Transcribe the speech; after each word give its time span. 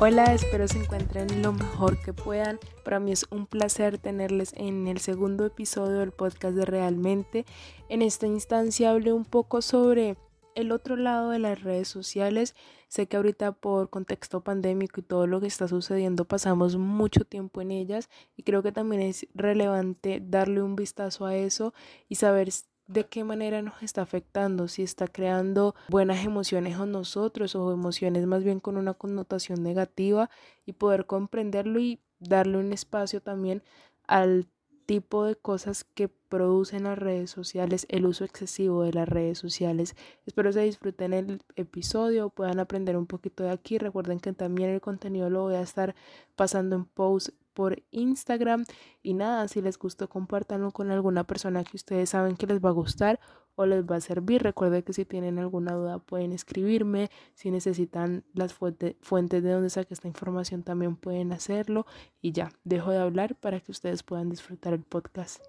Hola, 0.00 0.34
espero 0.34 0.66
se 0.66 0.78
encuentren 0.78 1.40
lo 1.40 1.52
mejor 1.52 2.02
que 2.02 2.12
puedan. 2.12 2.58
Para 2.84 2.98
mí 2.98 3.12
es 3.12 3.26
un 3.30 3.46
placer 3.46 3.96
tenerles 3.96 4.52
en 4.56 4.88
el 4.88 4.98
segundo 4.98 5.46
episodio 5.46 5.98
del 5.98 6.10
podcast 6.10 6.56
de 6.56 6.64
Realmente. 6.64 7.46
En 7.88 8.02
esta 8.02 8.26
instancia 8.26 8.90
hablé 8.90 9.12
un 9.12 9.24
poco 9.24 9.62
sobre 9.62 10.16
el 10.56 10.72
otro 10.72 10.96
lado 10.96 11.30
de 11.30 11.38
las 11.38 11.62
redes 11.62 11.86
sociales. 11.86 12.56
Sé 12.88 13.06
que 13.06 13.16
ahorita 13.16 13.52
por 13.52 13.88
contexto 13.88 14.42
pandémico 14.42 14.98
y 14.98 15.04
todo 15.04 15.28
lo 15.28 15.40
que 15.40 15.46
está 15.46 15.68
sucediendo 15.68 16.24
pasamos 16.24 16.76
mucho 16.76 17.24
tiempo 17.24 17.60
en 17.60 17.70
ellas 17.70 18.10
y 18.36 18.42
creo 18.42 18.64
que 18.64 18.72
también 18.72 19.00
es 19.00 19.28
relevante 19.32 20.20
darle 20.20 20.60
un 20.60 20.74
vistazo 20.74 21.24
a 21.24 21.36
eso 21.36 21.72
y 22.08 22.16
saber 22.16 22.48
de 22.86 23.06
qué 23.06 23.24
manera 23.24 23.62
nos 23.62 23.82
está 23.82 24.02
afectando, 24.02 24.68
si 24.68 24.82
está 24.82 25.06
creando 25.06 25.74
buenas 25.88 26.24
emociones 26.24 26.78
en 26.78 26.92
nosotros 26.92 27.54
o 27.54 27.72
emociones 27.72 28.26
más 28.26 28.44
bien 28.44 28.60
con 28.60 28.76
una 28.76 28.94
connotación 28.94 29.62
negativa 29.62 30.30
y 30.66 30.74
poder 30.74 31.06
comprenderlo 31.06 31.80
y 31.80 32.00
darle 32.18 32.58
un 32.58 32.72
espacio 32.72 33.22
también 33.22 33.62
al 34.06 34.46
tipo 34.86 35.24
de 35.24 35.36
cosas 35.36 35.84
que 35.84 36.08
producen 36.08 36.84
las 36.84 36.98
redes 36.98 37.30
sociales, 37.30 37.86
el 37.88 38.06
uso 38.06 38.24
excesivo 38.24 38.82
de 38.82 38.92
las 38.92 39.08
redes 39.08 39.38
sociales. 39.38 39.96
Espero 40.26 40.52
se 40.52 40.60
disfruten 40.60 41.12
el 41.14 41.42
episodio, 41.56 42.28
puedan 42.28 42.60
aprender 42.60 42.96
un 42.96 43.06
poquito 43.06 43.44
de 43.44 43.50
aquí. 43.50 43.78
Recuerden 43.78 44.20
que 44.20 44.32
también 44.32 44.70
el 44.70 44.80
contenido 44.80 45.30
lo 45.30 45.42
voy 45.42 45.54
a 45.54 45.62
estar 45.62 45.94
pasando 46.36 46.76
en 46.76 46.84
post 46.84 47.30
por 47.54 47.82
Instagram. 47.90 48.64
Y 49.02 49.14
nada, 49.14 49.48
si 49.48 49.62
les 49.62 49.78
gustó, 49.78 50.08
compártanlo 50.08 50.72
con 50.72 50.90
alguna 50.90 51.24
persona 51.24 51.64
que 51.64 51.76
ustedes 51.76 52.10
saben 52.10 52.36
que 52.36 52.46
les 52.46 52.60
va 52.60 52.68
a 52.70 52.72
gustar 52.72 53.20
o 53.54 53.66
les 53.66 53.84
va 53.84 53.96
a 53.96 54.00
servir. 54.00 54.42
Recuerden 54.42 54.82
que 54.82 54.92
si 54.92 55.04
tienen 55.04 55.38
alguna 55.38 55.72
duda 55.74 55.98
pueden 55.98 56.32
escribirme. 56.32 57.10
Si 57.34 57.50
necesitan 57.50 58.24
las 58.34 58.52
fuentes 58.52 59.42
de 59.42 59.50
donde 59.50 59.70
saque 59.70 59.94
esta 59.94 60.08
información 60.08 60.62
también 60.62 60.96
pueden 60.96 61.32
hacerlo. 61.32 61.86
Y 62.20 62.32
ya, 62.32 62.50
dejo 62.64 62.90
de 62.90 62.98
hablar 62.98 63.36
para 63.36 63.60
que 63.60 63.72
ustedes 63.72 64.02
puedan 64.02 64.28
disfrutar 64.28 64.74
el 64.74 64.82
podcast. 64.82 65.42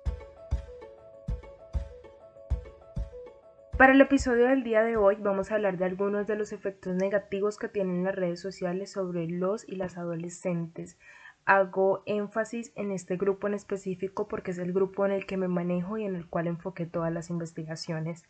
Para 3.77 3.91
el 3.91 3.99
episodio 3.99 4.47
del 4.47 4.63
día 4.63 4.83
de 4.83 4.95
hoy 4.95 5.17
vamos 5.19 5.51
a 5.51 5.55
hablar 5.55 5.77
de 5.77 5.83
algunos 5.83 6.27
de 6.27 6.37
los 6.37 6.53
efectos 6.53 6.95
negativos 6.95 7.57
que 7.57 7.67
tienen 7.67 8.05
las 8.05 8.15
redes 8.15 8.39
sociales 8.39 8.89
sobre 8.89 9.27
los 9.27 9.67
y 9.67 9.75
las 9.75 9.97
adolescentes 9.97 10.97
hago 11.45 12.01
énfasis 12.05 12.71
en 12.75 12.91
este 12.91 13.17
grupo 13.17 13.47
en 13.47 13.53
específico 13.53 14.27
porque 14.27 14.51
es 14.51 14.57
el 14.57 14.73
grupo 14.73 15.05
en 15.05 15.11
el 15.11 15.25
que 15.25 15.37
me 15.37 15.47
manejo 15.47 15.97
y 15.97 16.03
en 16.03 16.15
el 16.15 16.27
cual 16.27 16.47
enfoqué 16.47 16.85
todas 16.85 17.13
las 17.13 17.29
investigaciones. 17.29 18.25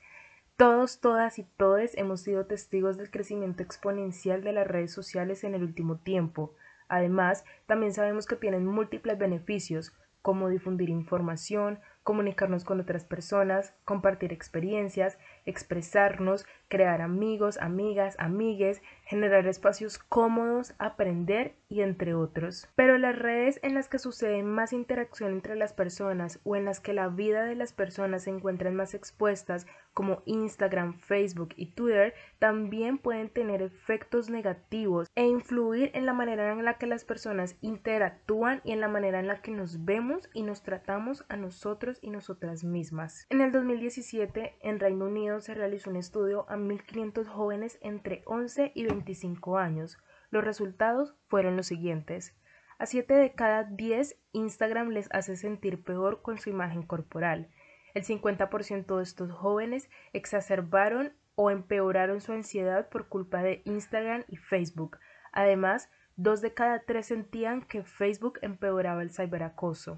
Todos, 0.58 1.00
todas 1.00 1.40
y 1.40 1.44
todes 1.44 1.98
hemos 1.98 2.22
sido 2.22 2.46
testigos 2.46 2.98
del 2.98 3.12
crecimiento 3.12 3.64
exponencial 3.64 4.44
de 4.44 4.54
las 4.54 4.68
redes 4.68 4.94
sociales 4.94 5.44
en 5.44 5.56
el 5.56 5.64
último 5.64 5.98
tiempo. 5.98 6.54
Además, 6.88 7.46
también 7.66 7.94
sabemos 7.94 8.26
que 8.26 8.36
tienen 8.36 8.66
múltiples 8.66 9.18
beneficios, 9.18 9.94
como 10.22 10.50
difundir 10.50 10.90
información, 10.90 11.80
comunicarnos 12.04 12.64
con 12.64 12.80
otras 12.80 13.04
personas, 13.04 13.74
compartir 13.84 14.32
experiencias, 14.32 15.18
expresarnos, 15.46 16.46
crear 16.68 17.02
amigos, 17.02 17.58
amigas, 17.60 18.16
amigues, 18.20 18.82
generar 19.04 19.48
espacios 19.48 20.00
cómodos, 20.00 20.74
aprender 20.80 21.56
y 21.70 21.82
entre 21.82 22.16
otros. 22.16 22.68
Pero 22.76 22.98
las 22.98 23.18
redes 23.18 23.60
en 23.64 23.76
las 23.76 23.88
que 23.88 24.00
sucede 24.00 24.44
más 24.44 24.74
interacción 24.74 25.32
entre 25.32 25.56
las 25.56 25.74
personas 25.74 26.40
o 26.44 26.56
en 26.56 26.66
las 26.66 26.80
que 26.80 26.94
la 26.94 27.08
vida 27.08 27.44
de 27.44 27.56
las 27.56 27.74
personas 27.74 28.24
se 28.24 28.32
encuentran 28.32 28.76
más 28.76 28.94
expuestas 28.94 29.68
como 29.94 30.22
Instagram, 30.26 31.00
Facebook 31.00 31.54
y 31.56 31.68
Twitter 31.68 32.14
también 32.38 32.98
pueden 32.98 33.30
tener 33.30 33.62
efectos 33.62 34.30
negativos 34.30 35.08
e 35.16 35.26
influir 35.26 35.92
en 35.94 36.06
la 36.06 36.14
manera 36.14 36.52
en 36.52 36.66
la 36.66 36.78
que 36.78 36.86
las 36.86 37.06
personas 37.06 37.56
interactúan 37.62 38.62
y 38.66 38.74
en 38.74 38.82
la 38.82 38.90
manera 38.90 39.20
en 39.20 39.28
la 39.28 39.42
que 39.42 39.52
nos 39.52 39.86
vemos 39.86 40.30
y 40.34 40.44
nos 40.44 40.64
tratamos 40.64 41.24
a 41.30 41.38
nosotros 41.38 42.00
y 42.02 42.10
nosotras 42.10 42.64
mismas. 42.64 43.26
En 43.30 43.40
el 43.40 43.52
2017, 43.54 44.58
en 44.62 44.80
Reino 44.80 45.06
Unido 45.06 45.35
se 45.42 45.54
realizó 45.54 45.90
un 45.90 45.96
estudio 45.96 46.46
a 46.50 46.56
1.500 46.56 47.26
jóvenes 47.28 47.78
entre 47.82 48.24
11 48.26 48.72
y 48.76 48.86
25 48.86 49.58
años. 49.58 49.98
Los 50.30 50.44
resultados 50.44 51.16
fueron 51.28 51.56
los 51.56 51.68
siguientes. 51.68 52.36
A 52.78 52.86
7 52.86 53.14
de 53.14 53.34
cada 53.34 53.64
10 53.64 54.18
Instagram 54.34 54.90
les 54.90 55.08
hace 55.12 55.38
sentir 55.38 55.84
peor 55.84 56.22
con 56.22 56.38
su 56.38 56.50
imagen 56.50 56.84
corporal. 56.84 57.50
El 57.94 58.04
50% 58.04 58.98
de 58.98 59.04
estos 59.04 59.32
jóvenes 59.32 59.90
exacerbaron 60.12 61.14
o 61.36 61.52
empeoraron 61.52 62.20
su 62.20 62.34
ansiedad 62.34 62.90
por 62.90 63.08
culpa 63.08 63.42
de 63.42 63.62
Instagram 63.66 64.26
y 64.28 64.38
Facebook. 64.38 64.98
Además, 65.32 65.90
dos 66.18 66.42
de 66.42 66.54
cada 66.54 66.80
tres 66.80 67.08
sentían 67.08 67.62
que 67.62 67.84
Facebook 67.84 68.40
empeoraba 68.42 69.02
el 69.02 69.12
ciberacoso. 69.12 69.98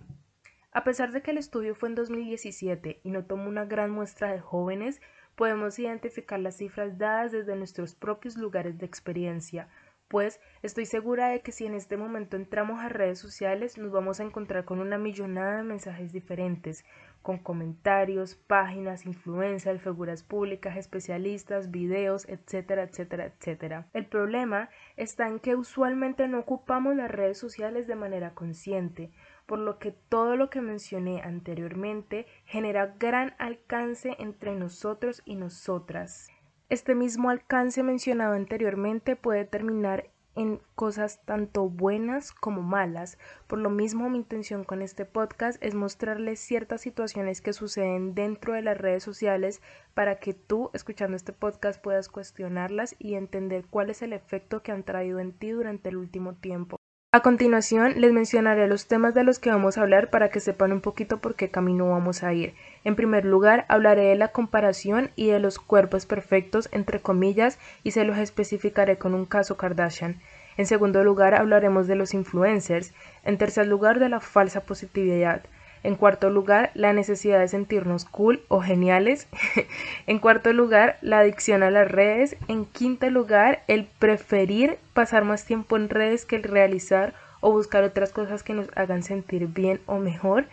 A 0.72 0.84
pesar 0.84 1.12
de 1.12 1.24
que 1.24 1.32
el 1.32 1.40
estudio 1.40 1.74
fue 1.74 1.90
en 1.90 1.96
2017 1.96 3.02
y 3.04 3.10
no 3.10 3.26
tomó 3.26 3.50
una 3.50 3.66
gran 3.66 3.90
muestra 3.90 4.32
de 4.32 4.40
jóvenes, 4.40 5.02
podemos 5.38 5.78
identificar 5.78 6.40
las 6.40 6.58
cifras 6.58 6.98
dadas 6.98 7.32
desde 7.32 7.56
nuestros 7.56 7.94
propios 7.94 8.38
lugares 8.38 8.80
de 8.80 8.88
experiencia, 8.88 9.70
pues 10.08 10.40
estoy 10.64 10.86
segura 10.86 11.30
de 11.30 11.42
que 11.42 11.52
si 11.52 11.66
en 11.66 11.76
este 11.76 11.96
momento 11.96 12.38
entramos 12.38 12.82
a 12.82 12.90
redes 12.90 13.20
sociales 13.20 13.78
nos 13.78 13.92
vamos 13.92 14.20
a 14.20 14.24
encontrar 14.24 14.66
con 14.66 14.80
una 14.80 14.98
millonada 14.98 15.58
de 15.58 15.64
mensajes 15.64 16.12
diferentes, 16.12 16.86
con 17.22 17.38
comentarios, 17.38 18.36
páginas, 18.36 19.06
influencers, 19.06 19.82
figuras 19.82 20.24
públicas, 20.24 20.76
especialistas, 20.76 21.70
videos, 21.70 22.28
etcétera, 22.30 22.84
etcétera, 22.84 23.26
etcétera. 23.26 23.88
El 23.94 24.08
problema 24.08 24.70
está 24.96 25.28
en 25.28 25.40
que 25.40 25.56
usualmente 25.56 26.28
no 26.28 26.40
ocupamos 26.40 26.96
las 26.96 27.12
redes 27.12 27.38
sociales 27.38 27.86
de 27.86 27.96
manera 27.96 28.34
consciente, 28.34 29.12
por 29.48 29.58
lo 29.58 29.80
que 29.80 29.92
todo 29.92 30.36
lo 30.36 30.52
que 30.52 30.62
mencioné 30.62 31.22
anteriormente 31.22 32.28
genera 32.46 32.94
gran 33.00 33.34
alcance 33.40 34.16
entre 34.20 34.54
nosotros 34.54 35.24
y 35.26 35.36
nosotras. 35.36 36.30
Este 36.70 36.94
mismo 36.94 37.30
alcance 37.30 37.82
mencionado 37.82 38.34
anteriormente 38.34 39.16
puede 39.16 39.46
terminar 39.46 40.12
en 40.36 40.62
cosas 40.76 41.20
tanto 41.26 41.68
buenas 41.68 42.32
como 42.32 42.62
malas. 42.62 43.18
Por 43.48 43.58
lo 43.60 43.70
mismo, 43.70 44.10
mi 44.10 44.18
intención 44.18 44.64
con 44.64 44.82
este 44.82 45.06
podcast 45.06 45.64
es 45.64 45.74
mostrarles 45.74 46.40
ciertas 46.40 46.82
situaciones 46.82 47.42
que 47.42 47.54
suceden 47.54 48.14
dentro 48.14 48.54
de 48.54 48.62
las 48.62 48.78
redes 48.78 49.02
sociales 49.02 49.62
para 49.96 50.20
que 50.20 50.34
tú, 50.34 50.70
escuchando 50.74 51.18
este 51.18 51.34
podcast, 51.34 51.82
puedas 51.82 52.08
cuestionarlas 52.08 52.96
y 53.00 53.16
entender 53.16 53.66
cuál 53.68 53.90
es 53.90 54.04
el 54.04 54.14
efecto 54.14 54.62
que 54.62 54.72
han 54.72 54.84
traído 54.84 55.20
en 55.20 55.32
ti 55.32 55.50
durante 55.50 55.90
el 55.90 55.98
último 55.98 56.36
tiempo. 56.36 56.77
A 57.18 57.22
continuación 57.22 58.00
les 58.00 58.14
mencionaré 58.14 58.68
los 58.68 58.86
temas 58.86 59.16
de 59.16 59.24
los 59.24 59.40
que 59.40 59.50
vamos 59.50 59.76
a 59.76 59.82
hablar 59.82 60.12
para 60.12 60.30
que 60.30 60.40
sepan 60.40 60.72
un 60.72 60.82
poquito 60.82 61.18
por 61.18 61.34
qué 61.34 61.50
camino 61.50 61.90
vamos 61.90 62.22
a 62.22 62.32
ir. 62.32 62.54
En 62.84 62.96
primer 62.96 63.26
lugar, 63.26 63.66
hablaré 63.70 64.04
de 64.04 64.16
la 64.16 64.28
comparación 64.28 65.10
y 65.16 65.26
de 65.26 65.40
los 65.40 65.58
cuerpos 65.58 66.06
perfectos, 66.06 66.70
entre 66.72 67.00
comillas, 67.00 67.58
y 67.82 67.90
se 67.90 68.04
los 68.04 68.20
especificaré 68.20 69.00
con 69.00 69.16
un 69.16 69.26
caso 69.26 69.58
Kardashian. 69.58 70.22
En 70.58 70.68
segundo 70.68 71.04
lugar, 71.04 71.34
hablaremos 71.34 71.88
de 71.88 71.96
los 71.96 72.14
influencers. 72.14 72.94
En 73.24 73.40
tercer 73.40 73.66
lugar, 73.66 73.98
de 73.98 74.10
la 74.10 74.20
falsa 74.20 74.62
positividad. 74.62 75.42
En 75.84 75.96
cuarto 75.96 76.30
lugar, 76.30 76.72
la 76.74 76.94
necesidad 76.94 77.40
de 77.40 77.48
sentirnos 77.48 78.06
cool 78.06 78.42
o 78.48 78.62
geniales. 78.62 79.28
en 80.08 80.20
cuarto 80.20 80.54
lugar, 80.54 80.98
la 81.02 81.20
adicción 81.20 81.64
a 81.64 81.72
las 81.72 81.90
redes. 81.90 82.36
En 82.48 82.66
quinto 82.66 83.10
lugar, 83.10 83.64
el 83.68 83.86
preferir 84.00 84.78
pasar 84.94 85.24
más 85.24 85.46
tiempo 85.46 85.78
en 85.78 85.90
redes 85.90 86.26
que 86.26 86.38
el 86.38 86.44
realizar 86.44 87.14
o 87.42 87.52
buscar 87.52 87.84
otras 87.84 88.12
cosas 88.12 88.44
que 88.44 88.54
nos 88.54 88.68
hagan 88.76 89.04
sentir 89.04 89.48
bien 89.48 89.80
o 89.86 90.00
mejor. 90.00 90.46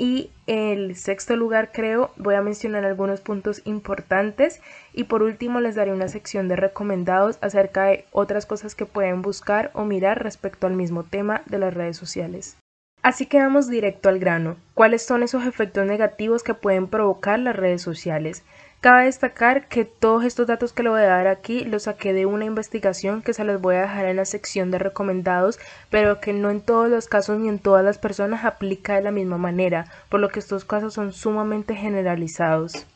Y 0.00 0.30
el 0.46 0.94
sexto 0.94 1.34
lugar 1.34 1.72
creo 1.72 2.12
voy 2.16 2.36
a 2.36 2.42
mencionar 2.42 2.84
algunos 2.84 3.20
puntos 3.20 3.62
importantes 3.64 4.60
y 4.94 5.04
por 5.04 5.22
último 5.22 5.58
les 5.58 5.74
daré 5.74 5.92
una 5.92 6.06
sección 6.06 6.46
de 6.46 6.54
recomendados 6.54 7.36
acerca 7.40 7.86
de 7.86 8.04
otras 8.12 8.46
cosas 8.46 8.76
que 8.76 8.86
pueden 8.86 9.22
buscar 9.22 9.72
o 9.74 9.84
mirar 9.84 10.22
respecto 10.22 10.68
al 10.68 10.74
mismo 10.74 11.02
tema 11.02 11.42
de 11.46 11.58
las 11.58 11.74
redes 11.74 11.96
sociales. 11.96 12.56
Así 13.02 13.26
que 13.26 13.38
vamos 13.38 13.68
directo 13.68 14.08
al 14.08 14.18
grano. 14.18 14.56
¿Cuáles 14.74 15.04
son 15.04 15.22
esos 15.22 15.46
efectos 15.46 15.86
negativos 15.86 16.42
que 16.42 16.54
pueden 16.54 16.88
provocar 16.88 17.38
las 17.38 17.56
redes 17.56 17.80
sociales? 17.80 18.42
Cabe 18.80 19.06
destacar 19.06 19.66
que 19.66 19.84
todos 19.84 20.24
estos 20.24 20.46
datos 20.46 20.72
que 20.72 20.84
le 20.84 20.90
voy 20.90 21.00
a 21.00 21.06
dar 21.06 21.26
aquí 21.26 21.64
los 21.64 21.84
saqué 21.84 22.12
de 22.12 22.26
una 22.26 22.44
investigación 22.44 23.22
que 23.22 23.32
se 23.32 23.42
los 23.42 23.60
voy 23.60 23.74
a 23.74 23.82
dejar 23.82 24.06
en 24.06 24.16
la 24.16 24.24
sección 24.24 24.70
de 24.70 24.78
recomendados, 24.78 25.58
pero 25.90 26.20
que 26.20 26.32
no 26.32 26.50
en 26.50 26.60
todos 26.60 26.88
los 26.88 27.08
casos 27.08 27.40
ni 27.40 27.48
en 27.48 27.58
todas 27.58 27.84
las 27.84 27.98
personas 27.98 28.44
aplica 28.44 28.94
de 28.94 29.02
la 29.02 29.10
misma 29.10 29.36
manera, 29.36 29.86
por 30.08 30.20
lo 30.20 30.28
que 30.28 30.38
estos 30.38 30.64
casos 30.64 30.94
son 30.94 31.12
sumamente 31.12 31.74
generalizados. 31.74 32.86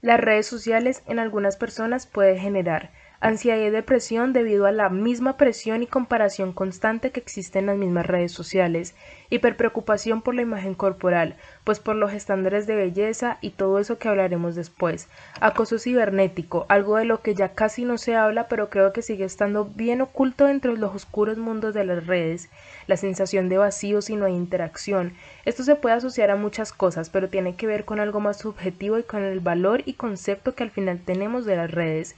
Las 0.00 0.18
redes 0.20 0.46
sociales 0.46 1.02
en 1.06 1.18
algunas 1.18 1.56
personas 1.56 2.06
pueden 2.06 2.38
generar 2.38 2.90
ansiedad 3.20 3.58
y 3.58 3.70
depresión 3.70 4.32
debido 4.32 4.66
a 4.66 4.72
la 4.72 4.88
misma 4.88 5.36
presión 5.36 5.82
y 5.82 5.86
comparación 5.86 6.52
constante 6.52 7.10
que 7.10 7.20
existe 7.20 7.58
en 7.58 7.66
las 7.66 7.76
mismas 7.76 8.06
redes 8.06 8.32
sociales, 8.32 8.94
hiperpreocupación 9.30 10.22
por 10.22 10.34
la 10.34 10.42
imagen 10.42 10.74
corporal, 10.74 11.36
pues 11.64 11.80
por 11.80 11.96
los 11.96 12.12
estándares 12.12 12.66
de 12.66 12.76
belleza 12.76 13.38
y 13.40 13.50
todo 13.50 13.78
eso 13.78 13.98
que 13.98 14.08
hablaremos 14.08 14.54
después, 14.54 15.08
acoso 15.40 15.78
cibernético, 15.78 16.66
algo 16.68 16.96
de 16.96 17.04
lo 17.04 17.20
que 17.20 17.34
ya 17.34 17.54
casi 17.54 17.84
no 17.84 17.98
se 17.98 18.16
habla 18.16 18.48
pero 18.48 18.70
creo 18.70 18.92
que 18.92 19.02
sigue 19.02 19.24
estando 19.24 19.64
bien 19.66 20.00
oculto 20.00 20.46
dentro 20.46 20.72
de 20.72 20.78
los 20.78 20.94
oscuros 20.94 21.38
mundos 21.38 21.74
de 21.74 21.84
las 21.84 22.06
redes, 22.06 22.48
la 22.86 22.96
sensación 22.96 23.48
de 23.48 23.58
vacío 23.58 24.00
si 24.02 24.16
no 24.16 24.26
hay 24.26 24.34
interacción. 24.34 25.12
Esto 25.44 25.62
se 25.62 25.76
puede 25.76 25.96
asociar 25.96 26.30
a 26.30 26.36
muchas 26.36 26.72
cosas, 26.72 27.10
pero 27.10 27.28
tiene 27.28 27.56
que 27.56 27.66
ver 27.66 27.84
con 27.84 28.00
algo 28.00 28.20
más 28.20 28.38
subjetivo 28.38 28.98
y 28.98 29.02
con 29.02 29.22
el 29.22 29.40
valor 29.40 29.82
y 29.84 29.94
concepto 29.94 30.54
que 30.54 30.62
al 30.62 30.70
final 30.70 31.00
tenemos 31.04 31.44
de 31.44 31.56
las 31.56 31.70
redes 31.70 32.16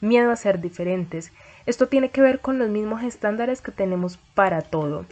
miedo 0.00 0.30
a 0.30 0.36
ser 0.36 0.60
diferentes. 0.60 1.32
Esto 1.64 1.86
tiene 1.86 2.10
que 2.10 2.20
ver 2.20 2.40
con 2.40 2.58
los 2.58 2.68
mismos 2.68 3.02
estándares 3.04 3.62
que 3.62 3.70
tenemos 3.70 4.18
para 4.34 4.60
todo. 4.60 5.06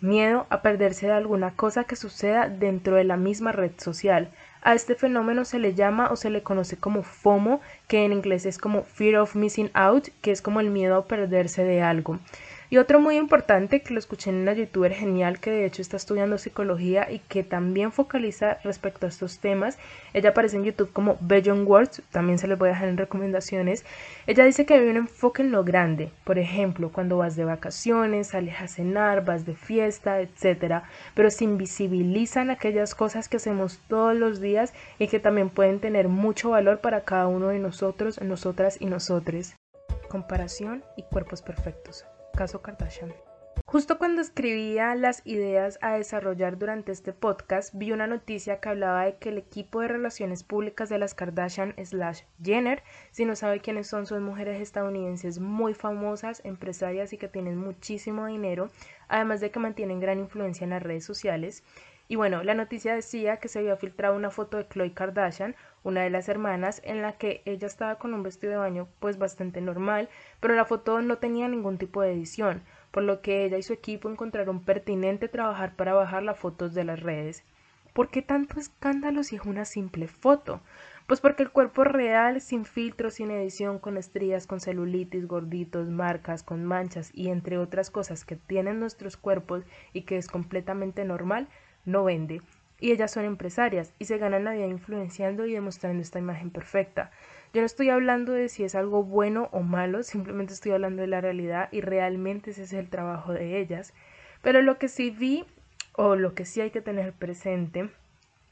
Miedo 0.00 0.46
a 0.50 0.60
perderse 0.60 1.06
de 1.06 1.12
alguna 1.12 1.52
cosa 1.52 1.84
que 1.84 1.96
suceda 1.96 2.48
dentro 2.48 2.96
de 2.96 3.04
la 3.04 3.16
misma 3.16 3.52
red 3.52 3.72
social. 3.78 4.28
A 4.60 4.74
este 4.74 4.94
fenómeno 4.94 5.44
se 5.44 5.58
le 5.58 5.74
llama 5.74 6.08
o 6.10 6.16
se 6.16 6.28
le 6.28 6.42
conoce 6.42 6.76
como 6.76 7.02
FOMO, 7.02 7.60
que 7.88 8.04
en 8.04 8.12
inglés 8.12 8.44
es 8.46 8.58
como 8.58 8.82
Fear 8.82 9.20
of 9.20 9.36
Missing 9.36 9.70
Out, 9.72 10.08
que 10.20 10.32
es 10.32 10.42
como 10.42 10.60
el 10.60 10.70
miedo 10.70 10.96
a 10.96 11.06
perderse 11.06 11.64
de 11.64 11.82
algo. 11.82 12.18
Y 12.68 12.78
otro 12.78 13.00
muy 13.00 13.16
importante 13.16 13.80
que 13.80 13.94
lo 13.94 14.00
escuché 14.00 14.30
en 14.30 14.36
una 14.36 14.52
youtuber 14.52 14.92
genial 14.92 15.38
que 15.38 15.52
de 15.52 15.66
hecho 15.66 15.82
está 15.82 15.96
estudiando 15.96 16.36
psicología 16.36 17.10
y 17.10 17.20
que 17.20 17.44
también 17.44 17.92
focaliza 17.92 18.58
respecto 18.64 19.06
a 19.06 19.08
estos 19.08 19.38
temas. 19.38 19.78
Ella 20.14 20.30
aparece 20.30 20.56
en 20.56 20.64
YouTube 20.64 20.92
como 20.92 21.16
Beyond 21.20 21.68
Words, 21.68 22.02
también 22.10 22.38
se 22.38 22.48
les 22.48 22.58
voy 22.58 22.68
a 22.68 22.72
dejar 22.72 22.88
en 22.88 22.96
recomendaciones. 22.96 23.84
Ella 24.26 24.44
dice 24.44 24.66
que 24.66 24.74
hay 24.74 24.88
un 24.88 24.96
enfoque 24.96 25.42
en 25.42 25.52
lo 25.52 25.62
grande, 25.62 26.10
por 26.24 26.38
ejemplo, 26.38 26.90
cuando 26.90 27.18
vas 27.18 27.36
de 27.36 27.44
vacaciones, 27.44 28.28
sales 28.28 28.60
a 28.60 28.66
cenar, 28.66 29.24
vas 29.24 29.46
de 29.46 29.54
fiesta, 29.54 30.20
etcétera, 30.20 30.84
pero 31.14 31.30
se 31.30 31.44
invisibilizan 31.44 32.50
aquellas 32.50 32.96
cosas 32.96 33.28
que 33.28 33.36
hacemos 33.36 33.78
todos 33.86 34.16
los 34.16 34.40
días 34.40 34.74
y 34.98 35.06
que 35.06 35.20
también 35.20 35.50
pueden 35.50 35.78
tener 35.78 36.08
mucho 36.08 36.50
valor 36.50 36.80
para 36.80 37.02
cada 37.02 37.28
uno 37.28 37.48
de 37.48 37.60
nosotros, 37.60 38.20
nosotras 38.20 38.76
y 38.80 38.86
nosotres. 38.86 39.54
Comparación 40.08 40.82
y 40.96 41.02
cuerpos 41.02 41.42
perfectos 41.42 42.04
caso 42.36 42.62
Kardashian. 42.62 43.12
Justo 43.64 43.98
cuando 43.98 44.20
escribía 44.20 44.94
las 44.94 45.22
ideas 45.26 45.78
a 45.82 45.94
desarrollar 45.94 46.56
durante 46.56 46.92
este 46.92 47.12
podcast, 47.12 47.74
vi 47.74 47.90
una 47.90 48.06
noticia 48.06 48.60
que 48.60 48.68
hablaba 48.68 49.06
de 49.06 49.16
que 49.16 49.30
el 49.30 49.38
equipo 49.38 49.80
de 49.80 49.88
relaciones 49.88 50.44
públicas 50.44 50.88
de 50.88 50.98
las 50.98 51.14
Kardashian 51.14 51.74
slash 51.84 52.22
Jenner, 52.40 52.84
si 53.10 53.24
no 53.24 53.34
sabe 53.34 53.60
quiénes 53.60 53.88
son, 53.88 54.06
son 54.06 54.22
mujeres 54.22 54.60
estadounidenses 54.60 55.40
muy 55.40 55.74
famosas, 55.74 56.42
empresarias 56.44 57.12
y 57.12 57.18
que 57.18 57.26
tienen 57.26 57.56
muchísimo 57.56 58.26
dinero, 58.26 58.70
además 59.08 59.40
de 59.40 59.50
que 59.50 59.58
mantienen 59.58 59.98
gran 59.98 60.20
influencia 60.20 60.62
en 60.62 60.70
las 60.70 60.82
redes 60.82 61.04
sociales. 61.04 61.64
Y 62.08 62.14
bueno, 62.14 62.44
la 62.44 62.54
noticia 62.54 62.94
decía 62.94 63.38
que 63.38 63.48
se 63.48 63.58
había 63.58 63.76
filtrado 63.76 64.14
una 64.14 64.30
foto 64.30 64.58
de 64.58 64.68
Khloe 64.68 64.94
Kardashian, 64.94 65.56
una 65.86 66.02
de 66.02 66.10
las 66.10 66.28
hermanas, 66.28 66.82
en 66.84 67.00
la 67.00 67.12
que 67.12 67.42
ella 67.44 67.68
estaba 67.68 67.94
con 67.94 68.12
un 68.12 68.24
vestido 68.24 68.50
de 68.50 68.58
baño 68.58 68.88
pues 68.98 69.18
bastante 69.18 69.60
normal, 69.60 70.08
pero 70.40 70.56
la 70.56 70.64
foto 70.64 71.00
no 71.00 71.18
tenía 71.18 71.46
ningún 71.46 71.78
tipo 71.78 72.02
de 72.02 72.12
edición, 72.12 72.64
por 72.90 73.04
lo 73.04 73.22
que 73.22 73.44
ella 73.44 73.56
y 73.56 73.62
su 73.62 73.72
equipo 73.72 74.10
encontraron 74.10 74.64
pertinente 74.64 75.28
trabajar 75.28 75.76
para 75.76 75.94
bajar 75.94 76.24
las 76.24 76.40
fotos 76.40 76.74
de 76.74 76.82
las 76.82 76.98
redes. 76.98 77.44
¿Por 77.92 78.08
qué 78.08 78.20
tanto 78.20 78.58
escándalo 78.58 79.22
si 79.22 79.36
es 79.36 79.42
una 79.42 79.64
simple 79.64 80.08
foto? 80.08 80.60
Pues 81.06 81.20
porque 81.20 81.44
el 81.44 81.52
cuerpo 81.52 81.84
real, 81.84 82.40
sin 82.40 82.64
filtro, 82.64 83.10
sin 83.10 83.30
edición, 83.30 83.78
con 83.78 83.96
estrías, 83.96 84.48
con 84.48 84.58
celulitis, 84.58 85.28
gorditos, 85.28 85.88
marcas, 85.88 86.42
con 86.42 86.64
manchas 86.64 87.12
y 87.14 87.28
entre 87.28 87.58
otras 87.58 87.92
cosas 87.92 88.24
que 88.24 88.34
tienen 88.34 88.80
nuestros 88.80 89.16
cuerpos 89.16 89.62
y 89.92 90.02
que 90.02 90.16
es 90.16 90.26
completamente 90.26 91.04
normal, 91.04 91.46
no 91.84 92.02
vende. 92.02 92.42
Y 92.78 92.92
ellas 92.92 93.10
son 93.10 93.24
empresarias 93.24 93.94
y 93.98 94.04
se 94.04 94.18
ganan 94.18 94.44
la 94.44 94.52
vida 94.52 94.66
influenciando 94.66 95.46
y 95.46 95.52
demostrando 95.52 96.02
esta 96.02 96.18
imagen 96.18 96.50
perfecta. 96.50 97.10
Yo 97.54 97.62
no 97.62 97.66
estoy 97.66 97.88
hablando 97.88 98.32
de 98.32 98.48
si 98.48 98.64
es 98.64 98.74
algo 98.74 99.02
bueno 99.02 99.48
o 99.52 99.60
malo, 99.60 100.02
simplemente 100.02 100.52
estoy 100.52 100.72
hablando 100.72 101.00
de 101.00 101.08
la 101.08 101.20
realidad 101.20 101.68
y 101.72 101.80
realmente 101.80 102.50
ese 102.50 102.64
es 102.64 102.72
el 102.72 102.90
trabajo 102.90 103.32
de 103.32 103.58
ellas. 103.58 103.94
Pero 104.42 104.60
lo 104.60 104.78
que 104.78 104.88
sí 104.88 105.10
vi 105.10 105.44
o 105.94 106.16
lo 106.16 106.34
que 106.34 106.44
sí 106.44 106.60
hay 106.60 106.70
que 106.70 106.82
tener 106.82 107.12
presente 107.14 107.90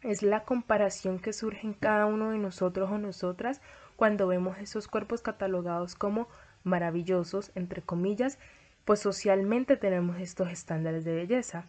es 0.03 0.23
la 0.23 0.44
comparación 0.44 1.19
que 1.19 1.32
surge 1.32 1.67
en 1.67 1.75
cada 1.75 2.06
uno 2.06 2.31
de 2.31 2.38
nosotros 2.38 2.91
o 2.91 2.99
nosotras 2.99 3.61
cuando 3.97 4.27
vemos 4.27 4.59
esos 4.59 4.88
cuerpos 4.88 5.23
catalogados 5.23 5.94
como 5.94 6.29
maravillosos, 6.62 7.53
entre 7.55 7.82
comillas, 7.82 8.38
pues 8.85 9.00
socialmente 9.00 9.77
tenemos 9.77 10.19
estos 10.19 10.50
estándares 10.50 11.05
de 11.05 11.15
belleza 11.15 11.67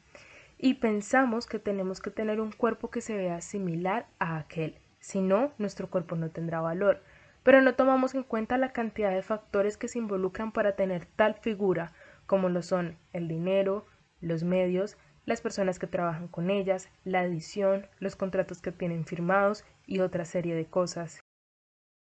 y 0.58 0.76
pensamos 0.76 1.48
que 1.48 1.60
tenemos 1.60 2.02
que 2.02 2.12
tener 2.12 2.40
un 2.40 2.52
cuerpo 2.52 2.90
que 2.90 3.02
se 3.02 3.16
vea 3.16 3.42
similar 3.42 4.08
a 4.20 4.38
aquel, 4.38 4.78
si 5.00 5.22
no, 5.22 5.54
nuestro 5.58 5.90
cuerpo 5.90 6.16
no 6.16 6.32
tendrá 6.32 6.62
valor, 6.62 7.02
pero 7.44 7.62
no 7.62 7.76
tomamos 7.76 8.16
en 8.16 8.24
cuenta 8.24 8.58
la 8.58 8.74
cantidad 8.74 9.12
de 9.12 9.22
factores 9.22 9.78
que 9.78 9.88
se 9.88 10.00
involucran 10.00 10.52
para 10.52 10.76
tener 10.76 11.06
tal 11.06 11.36
figura, 11.36 11.94
como 12.26 12.50
lo 12.50 12.62
son 12.62 12.98
el 13.14 13.28
dinero, 13.28 13.86
los 14.20 14.44
medios, 14.44 14.98
las 15.26 15.42
personas 15.42 15.80
que 15.80 15.88
trabajan 15.88 16.28
con 16.28 16.50
ellas, 16.50 16.90
la 17.04 17.24
edición, 17.24 17.88
los 18.00 18.16
contratos 18.16 18.62
que 18.62 18.72
tienen 18.72 19.06
firmados 19.06 19.66
y 19.86 20.00
otra 20.00 20.26
serie 20.26 20.56
de 20.56 20.66
cosas. 20.66 21.20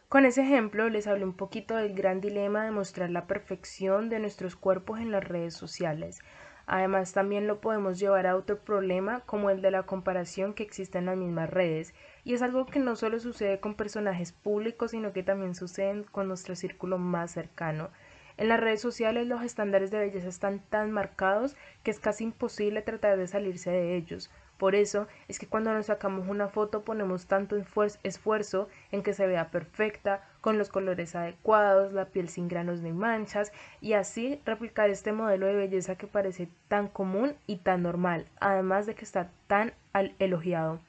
Con 0.08 0.26
ese 0.26 0.44
ejemplo 0.44 0.90
les 0.90 1.08
hablé 1.08 1.26
un 1.26 1.36
poquito 1.36 1.76
del 1.76 1.94
gran 1.94 2.22
dilema 2.22 2.64
de 2.64 2.72
mostrar 2.72 3.10
la 3.10 3.28
perfección 3.28 4.10
de 4.10 4.20
nuestros 4.20 4.56
cuerpos 4.56 5.00
en 5.00 5.12
las 5.12 5.24
redes 5.24 5.56
sociales, 5.56 6.22
Además, 6.68 7.14
también 7.14 7.48
lo 7.48 7.62
podemos 7.62 8.00
llevar 8.00 8.26
a 8.28 8.36
otro 8.36 8.60
problema 8.60 9.22
como 9.22 9.50
el 9.50 9.62
de 9.62 9.72
la 9.72 9.84
comparación 9.84 10.54
que 10.54 10.64
existe 10.64 10.98
en 10.98 11.06
las 11.06 11.18
mismas 11.18 11.50
redes. 11.50 11.94
Y 12.24 12.34
es 12.34 12.42
algo 12.42 12.66
que 12.66 12.80
no 12.80 12.96
solo 12.96 13.20
sucede 13.20 13.60
con 13.60 13.76
personajes 13.76 14.32
públicos, 14.32 14.92
sino 14.92 15.14
que 15.14 15.24
también 15.24 15.56
sucede 15.56 16.06
con 16.12 16.28
nuestro 16.28 16.56
círculo 16.56 16.98
más 16.98 17.32
cercano. 17.32 17.90
En 18.38 18.50
las 18.50 18.60
redes 18.60 18.82
sociales 18.82 19.28
los 19.28 19.44
estándares 19.44 19.92
de 19.92 20.00
belleza 20.00 20.28
están 20.28 20.60
tan 20.60 20.92
marcados 20.92 21.56
que 21.84 21.92
es 21.92 22.00
casi 22.00 22.26
imposible 22.26 22.82
tratar 22.82 23.18
de 23.18 23.28
salirse 23.28 23.70
de 23.72 23.96
ellos. 23.96 24.30
Por 24.58 24.74
eso 24.74 25.08
es 25.28 25.38
que 25.38 25.48
cuando 25.48 25.74
nos 25.74 25.88
sacamos 25.88 26.28
una 26.28 26.48
foto 26.48 26.84
ponemos 26.84 27.28
tanto 27.28 27.58
esfuerzo 28.04 28.70
en 28.92 29.04
que 29.04 29.14
se 29.14 29.28
vea 29.28 29.52
perfecta, 29.52 30.24
con 30.40 30.58
los 30.58 30.70
colores 30.70 31.16
adecuados, 31.16 31.92
la 31.92 32.06
piel 32.06 32.30
sin 32.30 32.48
granos 32.48 32.82
ni 32.82 32.94
manchas, 32.94 33.52
y 33.82 33.94
así 33.94 34.40
replicar 34.46 34.90
este 34.90 35.12
modelo 35.12 35.48
de 35.48 35.56
belleza 35.56 35.96
que 35.96 36.08
parece 36.08 36.50
tan 36.68 36.88
común 36.88 37.36
y 37.48 37.58
tan 37.58 37.84
normal, 37.84 38.28
además 38.40 38.86
de 38.86 38.96
que 38.96 39.04
está 39.04 39.32
tan 39.48 39.74
elogiado. 40.20 40.80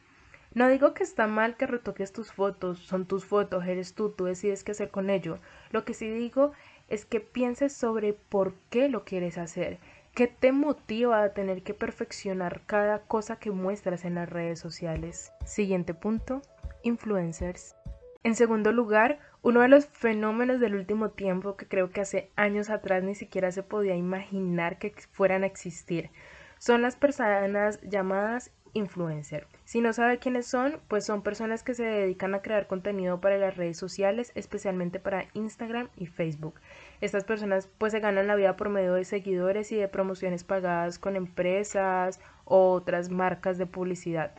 No 0.55 0.69
digo 0.69 0.95
que 0.95 1.03
está 1.03 1.27
mal 1.27 1.57
que 1.57 1.67
retoques 1.67 2.13
tus 2.13 2.33
fotos, 2.33 2.79
son 2.79 3.07
tus 3.07 3.25
fotos, 3.25 3.67
eres 3.67 3.95
tú, 3.95 4.11
tú 4.11 4.25
decides 4.25 4.65
qué 4.65 4.73
hacer 4.73 4.91
con 4.91 5.11
ello. 5.11 5.39
Lo 5.71 5.85
que 5.85 5.93
sí 5.93 6.09
digo 6.09 6.53
es 6.89 7.05
que 7.05 7.21
pienses 7.21 7.75
sobre 7.75 8.13
por 8.13 8.55
qué 8.71 8.89
lo 8.89 9.05
quieres 9.05 9.39
hacer 9.39 9.79
¿Qué 10.17 10.29
te 10.29 10.51
motiva 10.51 11.23
a 11.23 11.35
tener 11.35 11.63
que 11.63 11.75
perfeccionar 11.75 12.63
cada 12.65 13.01
cosa 13.01 13.37
que 13.37 13.51
muestras 13.51 14.07
en 14.07 14.15
las 14.15 14.31
redes 14.31 14.59
sociales? 14.59 15.31
Siguiente 15.45 15.93
punto, 15.93 16.41
influencers. 16.83 17.77
En 18.25 18.35
segundo 18.35 18.73
lugar, 18.73 19.19
uno 19.43 19.61
de 19.61 19.69
los 19.69 19.85
fenómenos 19.85 20.59
del 20.59 20.75
último 20.75 21.11
tiempo 21.11 21.59
que 21.59 21.69
creo 21.69 21.91
que 21.91 22.01
hace 22.01 22.31
años 22.35 22.71
atrás 22.71 23.03
ni 23.05 23.15
siquiera 23.15 23.53
se 23.53 23.63
podía 23.63 23.95
imaginar 23.95 24.79
que 24.79 24.95
fueran 25.13 25.43
a 25.43 25.47
existir 25.49 26.11
son 26.59 26.81
las 26.81 26.97
personas 26.97 27.79
llamadas 27.83 28.51
influencer. 28.73 29.47
Si 29.65 29.81
no 29.81 29.93
sabe 29.93 30.19
quiénes 30.19 30.47
son, 30.47 30.81
pues 30.89 31.05
son 31.05 31.23
personas 31.23 31.63
que 31.63 31.75
se 31.75 31.85
dedican 31.85 32.35
a 32.35 32.43
crear 32.43 32.67
contenido 32.67 33.21
para 33.21 33.39
las 33.39 33.57
redes 33.57 33.79
sociales, 33.79 34.33
especialmente 34.35 35.01
para 35.01 35.27
Instagram 35.33 35.89
y 35.97 36.07
Facebook. 36.07 36.61
Estas 37.01 37.25
personas 37.25 37.69
pues 37.79 37.93
se 37.93 38.01
ganan 38.01 38.27
la 38.27 38.37
vida 38.37 38.57
por 38.57 38.69
medio 38.69 38.95
de 38.95 39.05
seguidores 39.05 39.71
y 39.73 39.77
de 39.77 39.89
promociones 39.89 40.45
pagadas 40.45 40.99
con 40.99 41.17
empresas 41.17 42.21
o 42.45 42.73
otras 42.73 43.11
marcas 43.11 43.59
de 43.59 43.67
publicidad. 43.67 44.33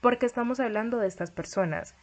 ¿Por 0.00 0.18
qué 0.18 0.26
estamos 0.26 0.58
hablando 0.58 0.98
de 0.98 1.06
estas 1.06 1.30
personas? 1.30 1.94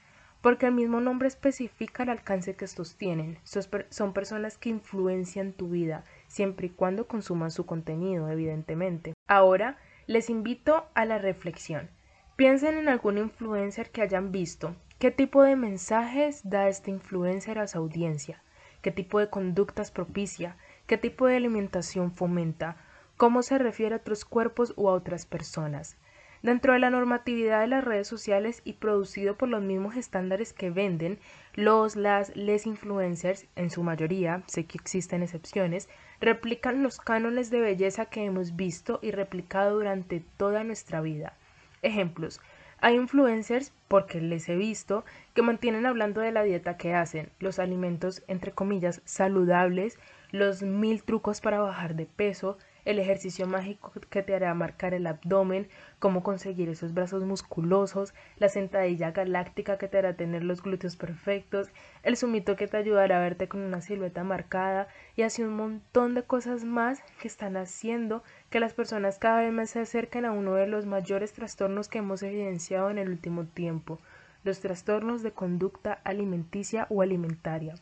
Porque 0.41 0.67
el 0.67 0.71
mismo 0.71 1.01
nombre 1.01 1.27
especifica 1.27 2.03
el 2.03 2.09
alcance 2.09 2.55
que 2.55 2.63
estos 2.63 2.95
tienen. 2.95 3.37
Son 3.43 4.13
personas 4.13 4.57
que 4.57 4.69
influencian 4.69 5.51
tu 5.51 5.69
vida, 5.69 6.05
siempre 6.27 6.67
y 6.67 6.69
cuando 6.69 7.07
consuman 7.07 7.51
su 7.51 7.65
contenido, 7.65 8.29
evidentemente. 8.29 9.13
Ahora, 9.27 9.77
les 10.07 10.29
invito 10.29 10.85
a 10.93 11.03
la 11.03 11.17
reflexión. 11.17 11.89
Piensen 12.37 12.77
en 12.77 12.87
algún 12.87 13.17
influencer 13.17 13.91
que 13.91 14.01
hayan 14.01 14.31
visto. 14.31 14.77
¿Qué 14.97 15.11
tipo 15.11 15.43
de 15.43 15.57
mensajes 15.57 16.41
da 16.49 16.69
este 16.69 16.89
influencer 16.89 17.59
a 17.59 17.67
su 17.67 17.77
audiencia? 17.77 18.41
Qué 18.81 18.91
tipo 18.91 19.19
de 19.19 19.29
conductas 19.29 19.91
propicia, 19.91 20.55
qué 20.87 20.97
tipo 20.97 21.27
de 21.27 21.35
alimentación 21.35 22.11
fomenta, 22.11 22.77
cómo 23.17 23.43
se 23.43 23.57
refiere 23.57 23.95
a 23.95 23.97
otros 23.97 24.25
cuerpos 24.25 24.73
u 24.75 24.89
a 24.89 24.93
otras 24.93 25.25
personas. 25.25 25.97
Dentro 26.41 26.71
de 26.71 26.79
la 26.79 26.89
normatividad 26.89 27.59
de 27.59 27.67
las 27.67 27.83
redes 27.83 28.07
sociales 28.07 28.61
y 28.63 28.73
producido 28.73 29.35
por 29.35 29.49
los 29.49 29.61
mismos 29.61 29.97
estándares 29.97 30.53
que 30.53 30.69
venden, 30.69 31.19
los, 31.53 31.97
las, 31.97 32.33
les 32.37 32.65
influencers, 32.65 33.45
en 33.57 33.69
su 33.69 33.83
mayoría, 33.83 34.43
sé 34.47 34.65
que 34.65 34.77
existen 34.77 35.21
excepciones, 35.21 35.89
replican 36.21 36.81
los 36.81 36.99
cánones 36.99 37.49
de 37.49 37.59
belleza 37.59 38.05
que 38.05 38.23
hemos 38.23 38.55
visto 38.55 38.99
y 39.01 39.11
replicado 39.11 39.75
durante 39.75 40.23
toda 40.37 40.63
nuestra 40.63 41.01
vida. 41.01 41.33
Ejemplos. 41.81 42.39
Hay 42.81 42.95
influencers, 42.95 43.73
porque 43.89 44.21
les 44.21 44.47
he 44.47 44.55
visto, 44.55 45.03
que 45.33 45.41
mantienen 45.41 45.85
hablando 45.85 46.21
de 46.21 46.31
la 46.31 46.43
dieta 46.43 46.77
que 46.77 46.93
hacen, 46.93 47.29
los 47.39 47.59
alimentos, 47.59 48.23
entre 48.27 48.53
comillas, 48.53 49.01
saludables, 49.03 49.99
los 50.31 50.61
mil 50.61 51.03
trucos 51.03 51.41
para 51.41 51.59
bajar 51.59 51.95
de 51.95 52.05
peso, 52.05 52.57
el 52.89 52.97
ejercicio 52.97 53.45
mágico 53.45 53.91
que 54.09 54.23
te 54.23 54.33
hará 54.33 54.51
marcar 54.55 54.95
el 54.95 55.05
abdomen, 55.05 55.69
cómo 55.99 56.23
conseguir 56.23 56.69
esos 56.69 56.95
brazos 56.95 57.23
musculosos, 57.23 58.15
la 58.37 58.49
sentadilla 58.49 59.11
galáctica 59.11 59.77
que 59.77 59.87
te 59.87 59.99
hará 59.99 60.15
tener 60.15 60.43
los 60.43 60.63
glúteos 60.63 60.95
perfectos, 60.95 61.69
el 62.01 62.17
sumito 62.17 62.55
que 62.55 62.67
te 62.67 62.77
ayudará 62.77 63.17
a 63.17 63.21
verte 63.21 63.47
con 63.47 63.61
una 63.61 63.81
silueta 63.81 64.23
marcada 64.23 64.87
y 65.15 65.21
así 65.21 65.43
un 65.43 65.55
montón 65.55 66.15
de 66.15 66.23
cosas 66.23 66.63
más 66.63 67.03
que 67.21 67.27
están 67.27 67.57
haciendo 67.57 68.23
que 68.49 68.59
las 68.59 68.73
personas 68.73 69.19
cada 69.19 69.41
vez 69.41 69.53
más 69.53 69.69
se 69.69 69.81
acerquen 69.81 70.25
a 70.25 70.31
uno 70.31 70.55
de 70.55 70.65
los 70.65 70.87
mayores 70.87 71.33
trastornos 71.33 71.89
que 71.89 71.99
hemos 71.99 72.23
evidenciado 72.23 72.89
en 72.89 72.97
el 72.97 73.09
último 73.09 73.45
tiempo, 73.45 73.99
los 74.43 74.61
trastornos 74.61 75.21
de 75.21 75.31
conducta 75.31 75.99
alimenticia 76.03 76.87
o 76.89 77.03
alimentaria. 77.03 77.75